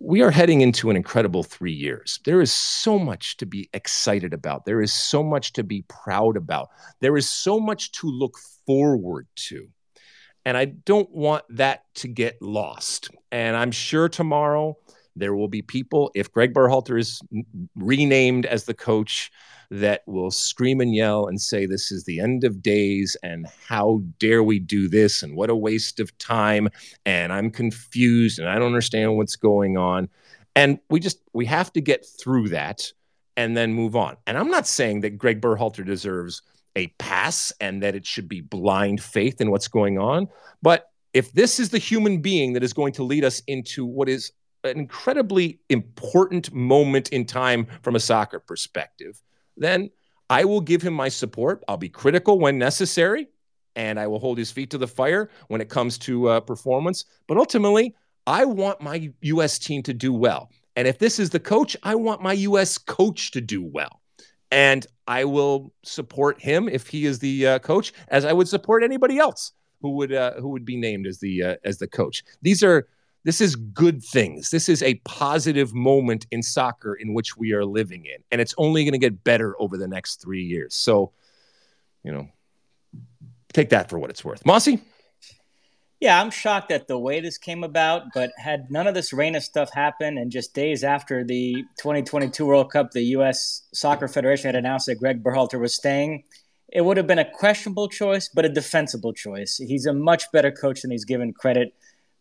[0.00, 2.20] we are heading into an incredible three years.
[2.24, 4.64] There is so much to be excited about.
[4.64, 6.70] There is so much to be proud about.
[7.00, 9.68] There is so much to look forward to.
[10.44, 13.10] And I don't want that to get lost.
[13.30, 14.76] And I'm sure tomorrow
[15.14, 17.20] there will be people, if Gregg Berhalter is
[17.76, 19.30] renamed as the coach,
[19.70, 24.02] that will scream and yell and say, This is the end of days, and how
[24.18, 26.68] dare we do this, and what a waste of time,
[27.06, 30.10] and I'm confused, and I don't understand what's going on.
[30.54, 32.92] And we just, we have to get through that
[33.38, 34.18] and then move on.
[34.26, 36.42] And I'm not saying that Gregg Berhalter deserves
[36.76, 40.28] a pass and that it should be blind faith in what's going on.
[40.62, 44.08] But if this is the human being that is going to lead us into what
[44.08, 44.32] is
[44.64, 49.20] an incredibly important moment in time from a soccer perspective,
[49.56, 49.90] then
[50.30, 51.62] I will give him my support.
[51.68, 53.28] I'll be critical when necessary,
[53.76, 57.04] and I will hold his feet to the fire when it comes to uh, performance.
[57.26, 57.94] But ultimately,
[58.26, 59.58] I want my U.S.
[59.58, 60.50] team to do well.
[60.76, 62.78] And if this is the coach, I want my U.S.
[62.78, 64.00] coach to do well
[64.52, 68.82] and I will support him if he is the uh, coach, as I would support
[68.82, 72.24] anybody else who would uh, who would be named as the uh, as the coach.
[72.40, 72.88] These are
[73.24, 74.50] this is good things.
[74.50, 78.54] This is a positive moment in soccer in which we are living in, and it's
[78.58, 80.74] only going to get better over the next three years.
[80.74, 81.12] So,
[82.02, 82.28] you know,
[83.52, 84.44] take that for what it's worth.
[84.46, 84.80] Mossy.
[86.02, 89.40] Yeah, I'm shocked at the way this came about, but had none of this Reyna
[89.40, 93.62] stuff happened, and just days after the 2022 World Cup, the U.S.
[93.72, 96.24] Soccer Federation had announced that Gregg Berhalter was staying,
[96.72, 99.58] it would have been a questionable choice, but a defensible choice.
[99.58, 101.72] He's a much better coach than he's given credit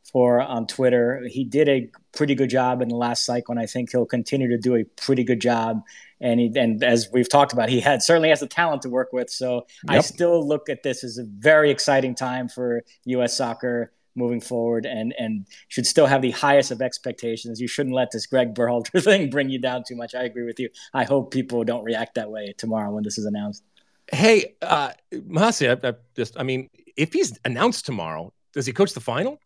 [0.03, 1.21] for on Twitter.
[1.27, 4.49] He did a pretty good job in the last cycle, and I think he'll continue
[4.49, 5.81] to do a pretty good job
[6.21, 9.11] and he, and as we've talked about, he had certainly has the talent to work
[9.11, 9.29] with.
[9.29, 9.97] So yep.
[9.97, 13.35] I still look at this as a very exciting time for U.S.
[13.35, 17.59] soccer moving forward, and and should still have the highest of expectations.
[17.59, 20.13] You shouldn't let this Gregg Berhalter thing bring you down too much.
[20.13, 20.69] I agree with you.
[20.93, 23.63] I hope people don't react that way tomorrow when this is announced.
[24.11, 24.91] Hey, uh,
[25.25, 29.39] Mossy, I, I just, I mean, if he's announced tomorrow, does he coach the final?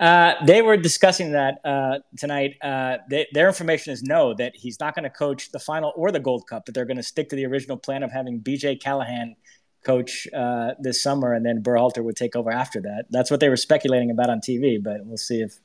[0.00, 2.56] Uh, they were discussing that uh, tonight.
[2.62, 6.10] Uh, they, their information is no, that he's not going to coach the final or
[6.10, 8.80] the Gold Cup, that they're going to stick to the original plan of having BJ
[8.80, 9.36] Callaghan
[9.84, 13.04] coach uh, this summer, and then Berhalter would take over after that.
[13.10, 15.60] That's what they were speculating about on TV, but we'll see if.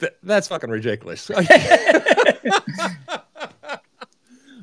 [0.00, 1.30] Th- that's fucking ridiculous.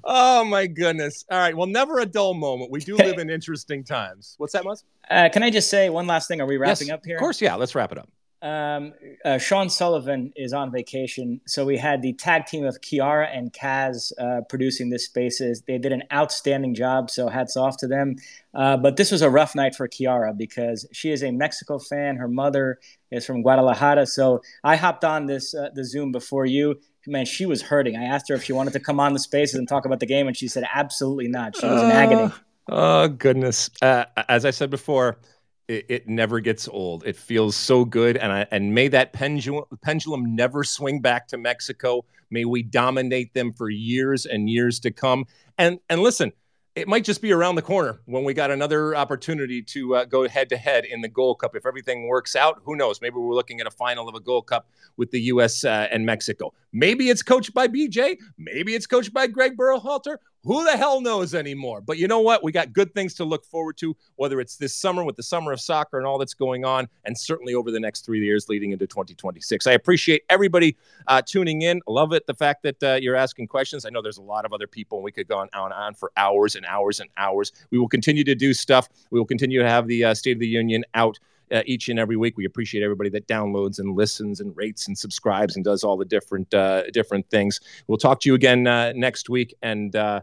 [0.04, 1.24] oh my goodness!
[1.30, 2.70] All right, well, never a dull moment.
[2.70, 4.36] We do live in interesting times.
[4.38, 4.84] What's that, Mus?
[5.10, 6.42] Uh, can I just say one last thing?
[6.42, 7.16] Are we wrapping yes, up here?
[7.16, 7.56] Of course, yeah.
[7.56, 8.10] Let's wrap it up
[8.42, 13.28] um, uh, Sean Sullivan is on vacation, so we had the tag team of Kiara
[13.36, 15.64] and Kaz uh, producing this Spaces.
[15.68, 18.18] They did an outstanding job, so hats off to them.
[18.54, 22.18] Uh, but this was a rough night for Kiara because she is a Mexico fan.
[22.18, 22.80] Her mother
[23.10, 26.80] is from Guadalajara, so I hopped on this uh, the Zoom before you.
[27.08, 27.96] man, she was hurting.
[27.96, 30.08] I asked her if she wanted to come on the spaces and talk about the
[30.08, 31.56] game, and she said absolutely not.
[31.56, 32.32] She was in agony.
[32.68, 33.70] Oh goodness!
[33.82, 35.20] Uh, as I said before,
[35.68, 37.06] it, it, never gets old.
[37.06, 41.38] It feels so good, and I, and may that pendulum pendulum never swing back to
[41.38, 42.06] Mexico.
[42.30, 45.26] May we dominate them for years and years to come.
[45.58, 46.34] And and listen,
[46.76, 50.28] it might just be around the corner when we got another opportunity to uh, go
[50.28, 51.56] head to head in the Gold Cup.
[51.56, 53.02] If everything works out, who knows?
[53.02, 55.64] Maybe we're looking at a final of a Gold Cup with the U.S.
[55.64, 56.54] Uh, and Mexico.
[56.74, 58.18] Maybe it's coached by BJ.
[58.38, 60.18] Maybe it's coached by Gregg Berhalter.
[60.46, 61.82] Who the hell knows anymore?
[61.82, 62.44] But you know what?
[62.44, 65.52] We got good things to look forward to, whether it's this summer with the summer
[65.52, 68.72] of soccer and all that's going on, and certainly over the next three years leading
[68.72, 69.66] into 2026.
[69.66, 70.78] I appreciate everybody
[71.08, 71.82] uh, tuning in.
[71.88, 72.28] Love it.
[72.28, 73.86] The fact that uh, you're asking questions.
[73.86, 75.94] I know there's a lot of other people, and we could go on and on
[75.96, 77.52] for hours and hours and hours.
[77.72, 78.88] We will continue to do stuff.
[79.10, 81.18] We will continue to have the uh, State of the Union out
[81.52, 82.38] uh, each and every week.
[82.38, 86.06] We appreciate everybody that downloads and listens and rates and subscribes and does all the
[86.06, 87.60] different uh, different things.
[87.88, 89.54] We'll talk to you again uh, next week.
[89.62, 90.22] And uh,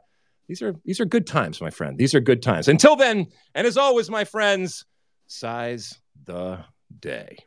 [0.48, 1.98] these are these are good times, my friend.
[1.98, 2.68] These are good times.
[2.68, 4.84] Until then, and as always, my friends,
[5.26, 6.64] size the
[6.98, 7.38] day.